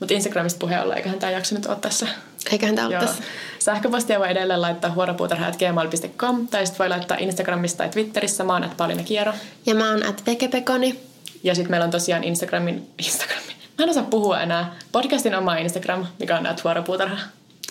[0.00, 2.06] Mutta Instagramista puheen ollen, eiköhän tämä jakso nyt ole tässä.
[2.52, 3.02] Eiköhän tää ole Joo.
[3.02, 3.22] tässä.
[3.58, 8.44] Sähköpostia voi edelleen laittaa huoropuutarha.gmail.com tai sitten voi laittaa Instagramissa tai Twitterissä.
[8.44, 9.32] Mä oon at Pauliina Kiero.
[9.66, 11.00] Ja mä oon at Vekepekoni.
[11.42, 12.90] Ja sitten meillä on tosiaan Instagramin...
[12.98, 13.56] Instagramin.
[13.78, 14.74] Mä en osaa puhua enää.
[14.92, 17.16] Podcastin oma Instagram, mikä on at huoropuutarha.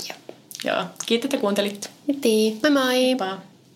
[0.10, 0.18] Joo.
[0.64, 0.86] Joo.
[1.06, 1.90] Kiitos, että kuuntelit.
[2.22, 2.62] Kiitos.
[2.62, 3.16] Moi moi.
[3.16, 3.38] Pa.